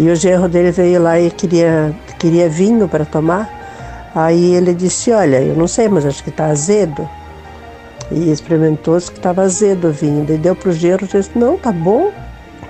E 0.00 0.08
o 0.08 0.16
genro 0.16 0.48
dele 0.48 0.70
veio 0.70 1.02
lá 1.02 1.20
e 1.20 1.30
queria, 1.30 1.94
queria 2.18 2.48
vinho 2.48 2.88
para 2.88 3.04
tomar. 3.04 4.10
Aí 4.14 4.54
ele 4.54 4.72
disse, 4.72 5.12
olha, 5.12 5.42
eu 5.42 5.54
não 5.54 5.68
sei, 5.68 5.90
mas 5.90 6.06
acho 6.06 6.24
que 6.24 6.30
está 6.30 6.46
azedo. 6.46 7.06
E 8.10 8.30
experimentou, 8.30 8.96
que 8.96 9.18
estava 9.18 9.42
azedo 9.42 9.88
o 9.88 9.92
vinho. 9.92 10.24
Ele 10.26 10.38
deu 10.38 10.56
para 10.56 10.70
o 10.70 10.72
genro 10.72 11.04
e 11.04 11.06
disse, 11.06 11.38
não, 11.38 11.58
tá 11.58 11.70
bom. 11.70 12.10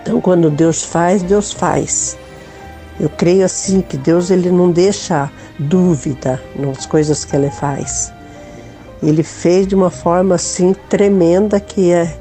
Então 0.03 0.21
quando 0.21 0.51
Deus 0.51 0.83
faz, 0.83 1.23
Deus 1.23 1.53
faz. 1.53 2.19
Eu 2.99 3.09
creio 3.09 3.45
assim 3.45 3.81
que 3.81 3.97
Deus 3.97 4.29
ele 4.33 4.51
não 4.51 4.73
deixa 4.73 5.31
dúvida 5.57 6.43
nas 6.57 6.85
coisas 6.85 7.25
que 7.25 7.37
ele 7.37 7.51
faz. 7.51 8.13
Ele 9.01 9.23
fez 9.23 9.69
de 9.69 9.77
uma 9.77 9.89
forma 9.89 10.35
assim 10.35 10.75
tremenda 10.89 11.61
que 11.61 11.93
é 11.93 12.13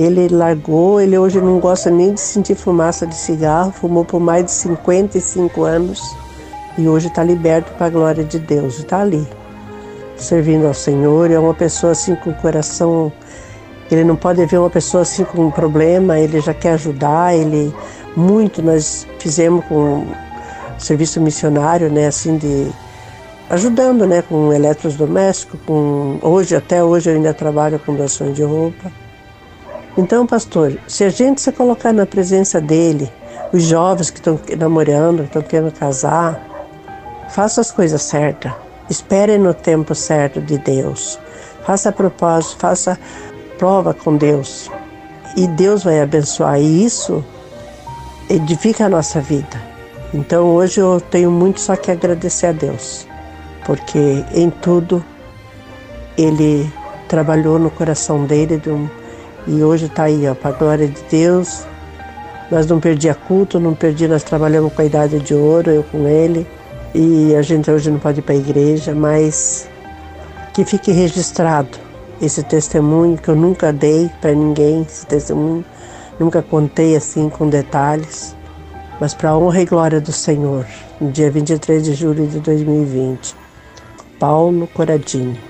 ele 0.00 0.28
largou, 0.28 0.98
ele 0.98 1.18
hoje 1.18 1.38
não 1.40 1.58
gosta 1.58 1.90
nem 1.90 2.14
de 2.14 2.20
sentir 2.20 2.54
fumaça 2.54 3.06
de 3.06 3.14
cigarro, 3.14 3.70
fumou 3.70 4.02
por 4.02 4.18
mais 4.18 4.46
de 4.46 4.50
55 4.52 5.62
anos 5.62 6.00
e 6.78 6.88
hoje 6.88 7.08
está 7.08 7.22
liberto 7.22 7.70
para 7.74 7.88
a 7.88 7.90
glória 7.90 8.24
de 8.24 8.38
Deus, 8.38 8.78
está 8.78 9.02
ali, 9.02 9.26
servindo 10.16 10.66
ao 10.66 10.72
Senhor. 10.72 11.30
É 11.30 11.38
uma 11.38 11.52
pessoa 11.52 11.92
assim 11.92 12.14
com 12.14 12.30
o 12.30 12.34
coração. 12.34 13.12
Ele 13.90 14.02
não 14.02 14.16
pode 14.16 14.44
ver 14.46 14.56
uma 14.56 14.70
pessoa 14.70 15.02
assim 15.02 15.22
com 15.22 15.46
um 15.46 15.50
problema, 15.50 16.18
ele 16.18 16.40
já 16.40 16.54
quer 16.54 16.72
ajudar, 16.72 17.34
ele. 17.34 17.74
Muito 18.16 18.62
nós 18.62 19.06
fizemos 19.18 19.64
com 19.66 20.06
serviço 20.78 21.20
missionário, 21.20 21.90
né, 21.90 22.06
assim, 22.06 22.38
de 22.38 22.72
ajudando, 23.50 24.06
né, 24.06 24.22
com 24.22 24.52
eletrodomésticos, 24.52 25.60
com 25.66 26.18
hoje 26.22 26.56
até 26.56 26.82
hoje 26.82 27.10
eu 27.10 27.16
ainda 27.16 27.34
trabalho 27.34 27.78
com 27.78 27.94
doações 27.94 28.34
de 28.34 28.42
roupa. 28.42 28.90
Então, 29.96 30.26
pastor, 30.26 30.78
se 30.86 31.04
a 31.04 31.10
gente 31.10 31.40
se 31.40 31.50
colocar 31.52 31.92
na 31.92 32.06
presença 32.06 32.60
dele, 32.60 33.10
os 33.52 33.64
jovens 33.64 34.10
que 34.10 34.18
estão 34.18 34.38
namorando, 34.56 35.18
que 35.18 35.24
estão 35.24 35.42
querendo 35.42 35.72
casar, 35.72 36.40
faça 37.30 37.60
as 37.60 37.70
coisas 37.70 38.02
certas. 38.02 38.52
Espere 38.88 39.38
no 39.38 39.52
tempo 39.52 39.94
certo 39.94 40.40
de 40.40 40.58
Deus. 40.58 41.18
Faça 41.64 41.92
propósito, 41.92 42.56
faça 42.58 42.98
prova 43.58 43.92
com 43.92 44.16
Deus. 44.16 44.70
E 45.36 45.46
Deus 45.46 45.84
vai 45.84 46.00
abençoar. 46.00 46.60
E 46.60 46.84
isso 46.84 47.24
edifica 48.28 48.86
a 48.86 48.88
nossa 48.88 49.20
vida. 49.20 49.60
Então 50.12 50.46
hoje 50.54 50.80
eu 50.80 51.00
tenho 51.00 51.30
muito 51.30 51.60
só 51.60 51.76
que 51.76 51.90
agradecer 51.90 52.46
a 52.46 52.52
Deus, 52.52 53.06
porque 53.64 54.24
em 54.34 54.50
tudo 54.50 55.04
Ele 56.18 56.72
trabalhou 57.06 57.58
no 57.60 57.70
coração 57.70 58.24
dele 58.24 58.56
de 58.56 58.70
um 58.70 58.88
e 59.46 59.62
hoje 59.62 59.86
está 59.86 60.04
aí, 60.04 60.28
ó, 60.28 60.34
para 60.34 60.50
a 60.50 60.52
glória 60.52 60.88
de 60.88 61.02
Deus. 61.10 61.64
Nós 62.50 62.66
não 62.66 62.80
perdi 62.80 63.08
a 63.08 63.14
culto, 63.14 63.60
não 63.60 63.74
perdi, 63.74 64.08
nós 64.08 64.22
trabalhamos 64.22 64.72
com 64.72 64.82
a 64.82 64.84
idade 64.84 65.18
de 65.20 65.34
ouro, 65.34 65.70
eu 65.70 65.82
com 65.84 66.06
ele. 66.06 66.46
E 66.94 67.34
a 67.36 67.42
gente 67.42 67.70
hoje 67.70 67.90
não 67.90 67.98
pode 67.98 68.18
ir 68.18 68.22
para 68.22 68.34
a 68.34 68.38
igreja, 68.38 68.94
mas 68.94 69.68
que 70.52 70.64
fique 70.64 70.90
registrado 70.90 71.78
esse 72.20 72.42
testemunho 72.42 73.16
que 73.16 73.28
eu 73.28 73.36
nunca 73.36 73.72
dei 73.72 74.10
para 74.20 74.32
ninguém, 74.32 74.82
esse 74.82 75.06
testemunho, 75.06 75.64
nunca 76.18 76.42
contei 76.42 76.96
assim 76.96 77.30
com 77.30 77.48
detalhes, 77.48 78.36
mas 79.00 79.14
para 79.14 79.30
a 79.30 79.38
honra 79.38 79.62
e 79.62 79.64
glória 79.64 80.00
do 80.00 80.12
Senhor, 80.12 80.66
no 81.00 81.10
dia 81.10 81.30
23 81.30 81.84
de 81.84 81.94
julho 81.94 82.26
de 82.26 82.40
2020. 82.40 83.34
Paulo 84.18 84.68
Coradini. 84.74 85.40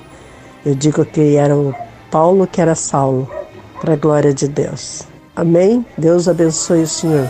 Eu 0.64 0.74
digo 0.74 1.04
que 1.04 1.36
era 1.36 1.56
o 1.56 1.74
Paulo 2.10 2.46
que 2.46 2.60
era 2.60 2.74
Saulo 2.74 3.39
para 3.80 3.94
a 3.94 3.96
glória 3.96 4.32
de 4.32 4.46
Deus. 4.46 5.02
Amém? 5.34 5.84
Deus 5.96 6.28
abençoe 6.28 6.82
o 6.82 6.86
Senhor. 6.86 7.28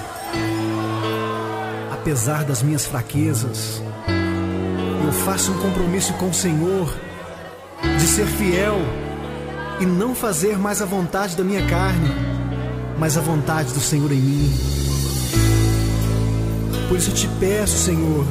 Apesar 1.93 2.45
das 2.45 2.63
minhas 2.63 2.87
fraquezas, 2.87 3.81
eu 5.05 5.13
faço 5.13 5.53
um 5.53 5.59
compromisso 5.59 6.13
com 6.15 6.29
o 6.29 6.35
Senhor 6.35 6.93
de 7.83 8.03
ser 8.03 8.27
fiel 8.27 8.79
e 9.81 9.87
não 9.87 10.15
fazer 10.15 10.59
mais 10.59 10.83
a 10.83 10.87
vontade 10.87 11.37
da 11.37 11.45
minha 11.45 11.65
carne, 11.67 12.11
mas 12.99 13.17
a 13.17 13.21
vontade 13.21 13.73
do 13.73 13.81
Senhor 13.81 14.11
em 14.11 14.21
mim. 14.21 14.53
Por 16.89 16.99
isso 16.99 17.11
eu 17.11 17.15
te 17.15 17.29
peço, 17.39 17.79
Senhor, 17.79 18.27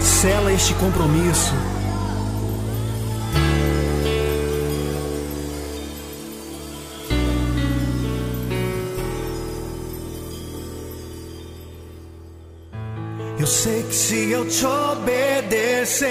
sela 0.00 0.52
este 0.52 0.72
compromisso 0.74 1.52
Eu 13.42 13.46
sei 13.48 13.82
que 13.82 13.92
se 13.92 14.30
eu 14.30 14.46
te 14.46 14.64
obedecer, 14.64 16.06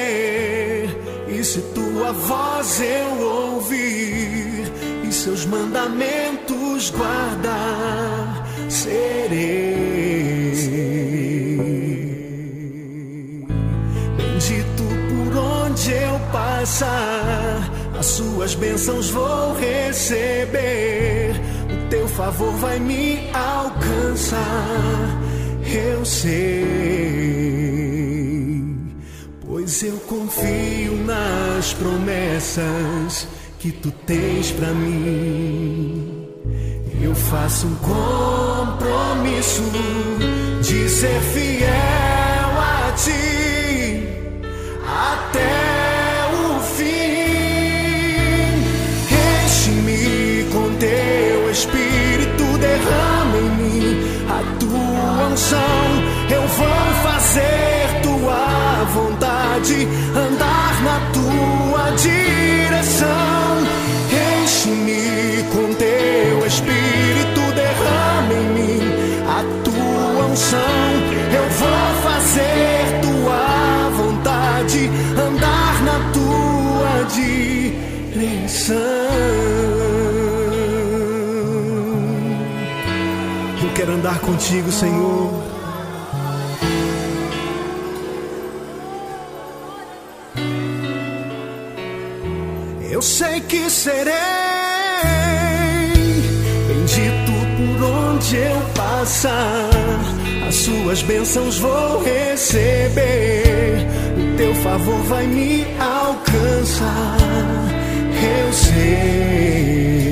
e 1.30 1.42
se 1.42 1.62
tua 1.74 2.12
voz 2.12 2.82
eu 2.82 3.26
ouvir, 3.26 4.70
e 5.08 5.14
seus 5.14 5.46
mandamentos 5.46 6.90
guardar, 6.90 8.46
serei 8.68 9.32
bendito 14.18 14.84
por 15.08 15.38
onde 15.38 15.90
eu 15.90 16.20
passar. 16.34 17.72
As 17.98 18.08
suas 18.08 18.56
bênçãos 18.56 19.10
vou 19.10 19.54
receber, 19.54 21.40
o 21.72 21.88
teu 21.90 22.10
favor 22.10 22.52
vai 22.58 22.78
me 22.78 23.30
alcançar 23.34 25.22
eu 25.76 26.06
sei, 26.06 26.66
pois 29.46 29.84
eu 29.84 29.98
confio 30.08 30.96
nas 31.06 31.74
promessas 31.74 33.28
que 33.60 33.72
tu 33.72 33.92
tens 34.06 34.52
para 34.52 34.74
mim. 34.74 36.28
Eu 37.02 37.16
faço 37.16 37.68
um 37.68 37.76
compromisso 37.76 39.64
de 40.62 40.90
ser 40.90 41.20
fiel 41.22 41.70
a 41.70 42.92
ti 42.96 43.31
eu 56.30 56.42
vou 56.42 56.94
fazer 57.04 57.81
Quero 83.82 83.94
andar 83.94 84.20
contigo, 84.20 84.72
Senhor. 84.72 85.32
Eu 92.92 93.02
sei 93.02 93.42
que 93.42 93.68
serei 93.72 94.14
bendito 96.68 97.32
por 97.58 97.84
onde 97.84 98.36
eu 98.36 98.62
passar. 98.76 99.72
As 100.48 100.54
suas 100.58 101.02
bênçãos 101.02 101.58
vou 101.58 102.04
receber. 102.04 103.88
O 104.16 104.38
teu 104.38 104.54
favor 104.58 105.02
vai 105.06 105.26
me 105.26 105.66
alcançar. 105.80 107.18
Eu 108.46 108.54
sei 108.54 110.11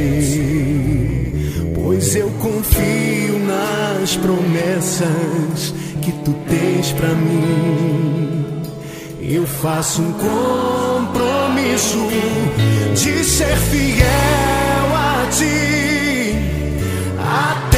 pois 1.99 2.15
eu 2.15 2.31
confio 2.39 3.39
nas 3.39 4.15
promessas 4.15 5.73
que 6.01 6.13
tu 6.23 6.33
tens 6.47 6.93
para 6.93 7.09
mim. 7.09 8.45
Eu 9.19 9.45
faço 9.45 10.01
um 10.01 10.13
compromisso 10.13 12.07
de 12.93 13.21
ser 13.25 13.57
fiel 13.57 14.07
a 14.95 15.27
ti 15.29 16.37
até 17.17 17.68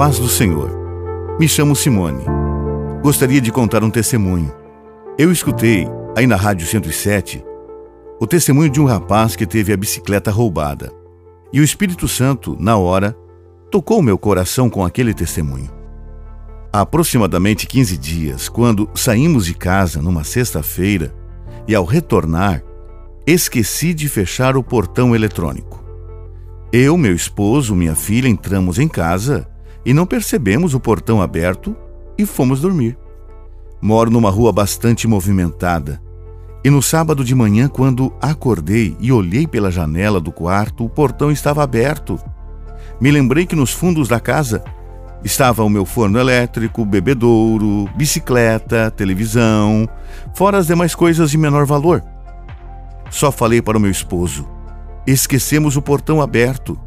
paz 0.00 0.18
do 0.18 0.30
Senhor. 0.30 0.70
Me 1.38 1.46
chamo 1.46 1.76
Simone. 1.76 2.24
Gostaria 3.02 3.38
de 3.38 3.52
contar 3.52 3.84
um 3.84 3.90
testemunho. 3.90 4.50
Eu 5.18 5.30
escutei, 5.30 5.86
aí 6.16 6.26
na 6.26 6.36
Rádio 6.36 6.66
107, 6.66 7.44
o 8.18 8.26
testemunho 8.26 8.70
de 8.70 8.80
um 8.80 8.86
rapaz 8.86 9.36
que 9.36 9.44
teve 9.44 9.74
a 9.74 9.76
bicicleta 9.76 10.30
roubada. 10.30 10.90
E 11.52 11.60
o 11.60 11.62
Espírito 11.62 12.08
Santo, 12.08 12.56
na 12.58 12.78
hora, 12.78 13.14
tocou 13.70 14.00
meu 14.00 14.16
coração 14.16 14.70
com 14.70 14.82
aquele 14.82 15.12
testemunho. 15.12 15.70
Há 16.72 16.80
aproximadamente 16.80 17.66
15 17.66 17.98
dias, 17.98 18.48
quando 18.48 18.88
saímos 18.94 19.44
de 19.44 19.52
casa 19.52 20.00
numa 20.00 20.24
sexta-feira 20.24 21.14
e 21.68 21.74
ao 21.74 21.84
retornar, 21.84 22.64
esqueci 23.26 23.92
de 23.92 24.08
fechar 24.08 24.56
o 24.56 24.64
portão 24.64 25.14
eletrônico. 25.14 25.84
Eu, 26.72 26.96
meu 26.96 27.14
esposo, 27.14 27.76
minha 27.76 27.94
filha 27.94 28.28
entramos 28.28 28.78
em 28.78 28.88
casa 28.88 29.49
e 29.84 29.92
não 29.92 30.06
percebemos 30.06 30.74
o 30.74 30.80
portão 30.80 31.22
aberto 31.22 31.76
e 32.16 32.26
fomos 32.26 32.60
dormir. 32.60 32.98
Moro 33.80 34.10
numa 34.10 34.30
rua 34.30 34.52
bastante 34.52 35.08
movimentada. 35.08 36.00
E 36.62 36.68
no 36.68 36.82
sábado 36.82 37.24
de 37.24 37.34
manhã, 37.34 37.68
quando 37.68 38.12
acordei 38.20 38.94
e 39.00 39.10
olhei 39.10 39.46
pela 39.46 39.70
janela 39.70 40.20
do 40.20 40.30
quarto, 40.30 40.84
o 40.84 40.90
portão 40.90 41.30
estava 41.30 41.62
aberto. 41.62 42.20
Me 43.00 43.10
lembrei 43.10 43.46
que 43.46 43.56
nos 43.56 43.72
fundos 43.72 44.08
da 44.08 44.20
casa 44.20 44.62
estava 45.24 45.64
o 45.64 45.70
meu 45.70 45.86
forno 45.86 46.18
elétrico, 46.18 46.84
bebedouro, 46.84 47.88
bicicleta, 47.96 48.90
televisão, 48.90 49.88
fora 50.34 50.58
as 50.58 50.66
demais 50.66 50.94
coisas 50.94 51.30
de 51.30 51.38
menor 51.38 51.64
valor. 51.64 52.04
Só 53.10 53.32
falei 53.32 53.62
para 53.62 53.78
o 53.78 53.80
meu 53.80 53.90
esposo: 53.90 54.46
esquecemos 55.06 55.76
o 55.76 55.82
portão 55.82 56.20
aberto. 56.20 56.78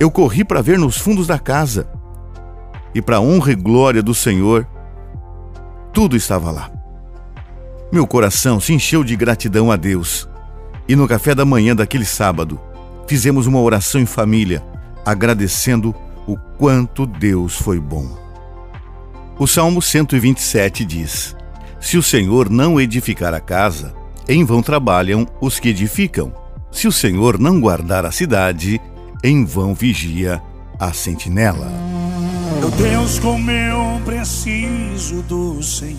Eu 0.00 0.10
corri 0.10 0.44
para 0.44 0.62
ver 0.62 0.78
nos 0.78 0.96
fundos 0.96 1.26
da 1.26 1.38
casa. 1.38 1.88
E 2.94 3.02
para 3.02 3.20
honra 3.20 3.52
e 3.52 3.56
glória 3.56 4.02
do 4.02 4.14
Senhor, 4.14 4.66
tudo 5.92 6.16
estava 6.16 6.50
lá. 6.50 6.70
Meu 7.90 8.06
coração 8.06 8.60
se 8.60 8.72
encheu 8.72 9.02
de 9.02 9.16
gratidão 9.16 9.72
a 9.72 9.76
Deus. 9.76 10.28
E 10.88 10.94
no 10.94 11.08
café 11.08 11.34
da 11.34 11.44
manhã 11.44 11.74
daquele 11.74 12.04
sábado, 12.04 12.60
fizemos 13.06 13.46
uma 13.46 13.60
oração 13.60 14.00
em 14.00 14.06
família, 14.06 14.62
agradecendo 15.04 15.94
o 16.26 16.36
quanto 16.36 17.06
Deus 17.06 17.56
foi 17.56 17.80
bom. 17.80 18.16
O 19.38 19.46
Salmo 19.46 19.82
127 19.82 20.84
diz: 20.84 21.36
Se 21.80 21.96
o 21.96 22.02
Senhor 22.02 22.48
não 22.48 22.80
edificar 22.80 23.34
a 23.34 23.40
casa, 23.40 23.94
em 24.28 24.44
vão 24.44 24.62
trabalham 24.62 25.26
os 25.40 25.58
que 25.58 25.70
edificam. 25.70 26.32
Se 26.70 26.86
o 26.86 26.92
Senhor 26.92 27.38
não 27.38 27.60
guardar 27.60 28.04
a 28.04 28.12
cidade, 28.12 28.80
em 29.22 29.44
vão 29.44 29.74
vigia 29.74 30.42
a 30.78 30.92
sentinela. 30.92 31.70
Meu 32.60 32.70
Deus, 32.70 33.18
como 33.18 33.50
eu 33.50 34.00
preciso 34.04 35.22
do 35.22 35.62
Senhor. 35.62 35.98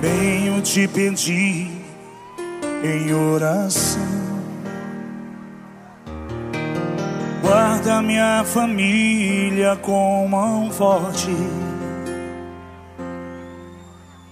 Venho 0.00 0.60
te 0.62 0.86
pedir 0.86 1.70
em 2.84 3.12
oração. 3.12 4.18
Guarda 7.42 8.02
minha 8.02 8.44
família 8.44 9.74
com 9.76 10.28
mão 10.28 10.70
forte, 10.70 11.34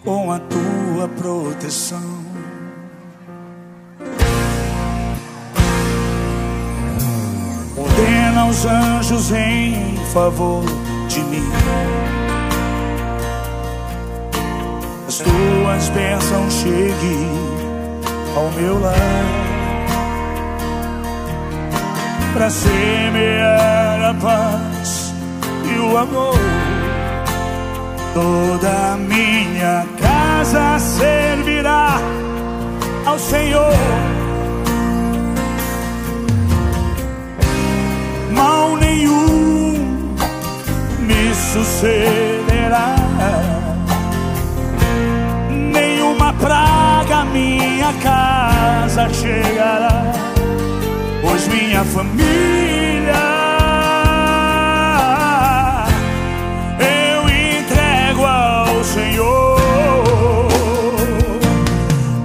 com 0.04 0.30
a 0.30 0.38
tua 0.38 1.08
proteção. 1.08 2.25
Ordena 8.46 8.50
os 8.50 8.64
anjos 8.64 9.32
em 9.32 9.96
favor 10.12 10.64
de 11.08 11.20
mim. 11.20 11.50
As 15.08 15.18
tuas 15.18 15.88
bênçãos 15.90 16.54
cheguem 16.54 17.30
ao 18.36 18.50
meu 18.52 18.80
lar. 18.80 18.94
Para 22.34 22.50
semear 22.50 24.10
a 24.10 24.14
paz 24.14 25.12
e 25.64 25.78
o 25.78 25.96
amor. 25.96 26.38
Toda 28.14 28.96
minha 28.96 29.86
casa 30.00 30.78
servirá 30.78 31.98
ao 33.06 33.18
Senhor. 33.18 34.25
Mal 38.36 38.76
nenhum 38.76 39.72
me 41.00 41.34
sucederá. 41.34 42.94
Nenhuma 45.50 46.32
praga 46.34 47.24
minha 47.32 47.92
casa 48.02 49.08
chegará, 49.12 50.12
pois 51.22 51.48
minha 51.48 51.84
família 51.84 53.24
eu 56.78 57.20
entrego 57.28 58.24
ao 58.24 58.84
Senhor. 58.84 59.56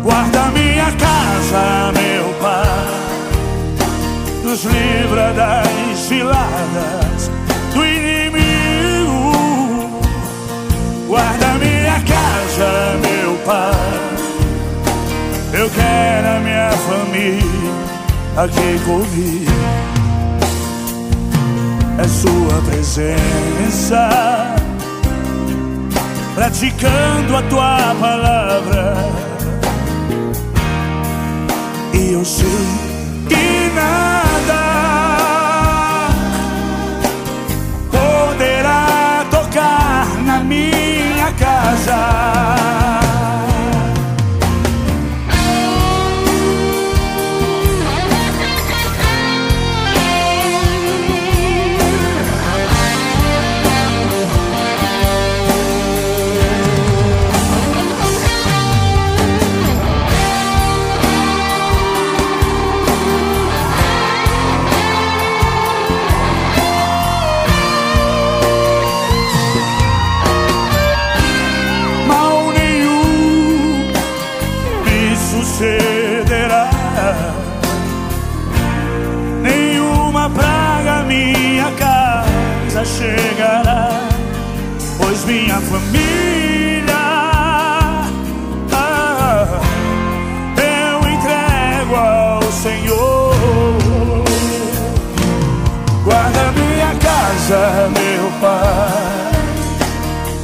Guarda 0.03 0.51
minha 0.57 0.91
casa, 1.05 1.91
meu 1.93 2.26
Pai, 2.41 2.82
nos 4.43 4.64
livra 4.66 5.34
das 5.34 5.90
ciladas 6.12 7.32
do 7.74 7.86
inimigo. 7.86 9.32
Guarda 11.07 11.47
minha 11.53 11.99
casa, 12.01 12.70
meu 13.01 13.38
Pai. 13.45 14.01
Eu 15.53 15.70
quero 15.70 16.28
a 16.28 16.39
minha 16.41 16.72
família 16.72 17.72
aqui 18.36 18.80
comigo. 18.84 19.51
É 21.97 22.07
sua 22.07 22.62
presença, 22.66 24.09
praticando 26.36 27.38
a 27.38 27.41
tua 27.43 27.95
palavra. 28.01 28.95
E 31.93 32.14
eu 32.14 32.26
sei 32.26 32.80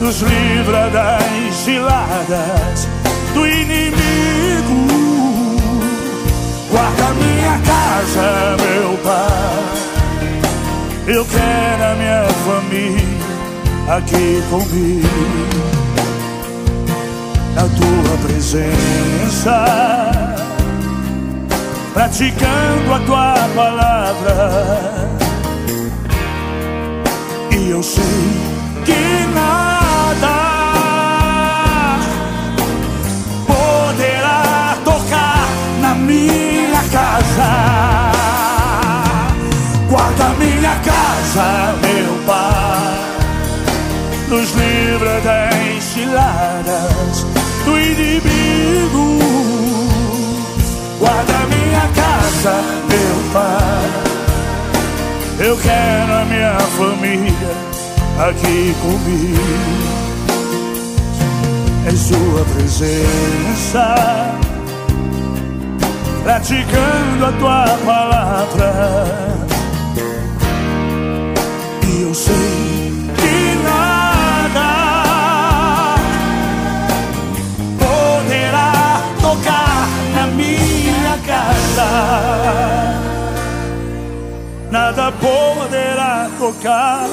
nos 0.07 0.21
livra 0.21 0.89
das 0.89 1.53
ciladas 1.53 2.87
do 3.33 3.45
inimigo. 3.45 4.87
Guarda 6.71 7.13
minha 7.15 7.59
casa, 7.59 8.55
meu 8.63 8.97
pai. 9.03 9.67
Eu 11.07 11.25
quero 11.25 11.83
a 11.83 11.95
minha 11.95 12.23
família 12.45 13.17
aqui 13.97 14.41
comigo. 14.49 15.07
Na 17.53 17.63
tua 17.63 18.17
presença, 18.25 19.65
praticando 21.93 22.93
a 22.93 22.99
tua 22.99 23.35
palavra. 23.53 24.51
E 27.51 27.69
eu 27.71 27.83
sei 27.83 28.03
que 28.85 29.33
nada 29.33 29.66
minha 36.07 36.81
casa. 36.91 37.51
Guarda 39.89 40.29
minha 40.39 40.75
casa, 40.79 41.75
meu 41.81 42.13
Pai, 42.25 42.97
nos 44.29 44.51
livra 44.53 45.21
das 45.21 45.83
ciladas 45.83 47.25
do 47.65 47.79
inimigo. 47.79 49.19
Guarda 50.99 51.37
minha 51.53 51.87
casa, 51.95 52.55
meu 52.89 53.17
Pai. 53.33 54.07
Eu 55.39 55.57
quero 55.57 56.13
a 56.13 56.25
minha 56.25 56.57
família 56.77 57.55
aqui 58.27 58.75
comigo. 58.81 60.07
Em 61.89 61.95
sua 61.95 62.43
presença, 62.53 63.95
praticando 66.27 67.25
a 67.25 67.31
tua 67.39 67.65
palavra. 67.85 68.73
E 71.87 72.01
eu 72.01 72.13
sei 72.13 72.91
que 73.15 73.55
nada 73.63 74.69
poderá 77.79 79.01
tocar 79.21 79.87
na 80.13 80.27
minha 80.27 81.17
casa 81.25 81.87
nada 84.69 85.13
poderá 85.13 86.29
tocar 86.37 87.07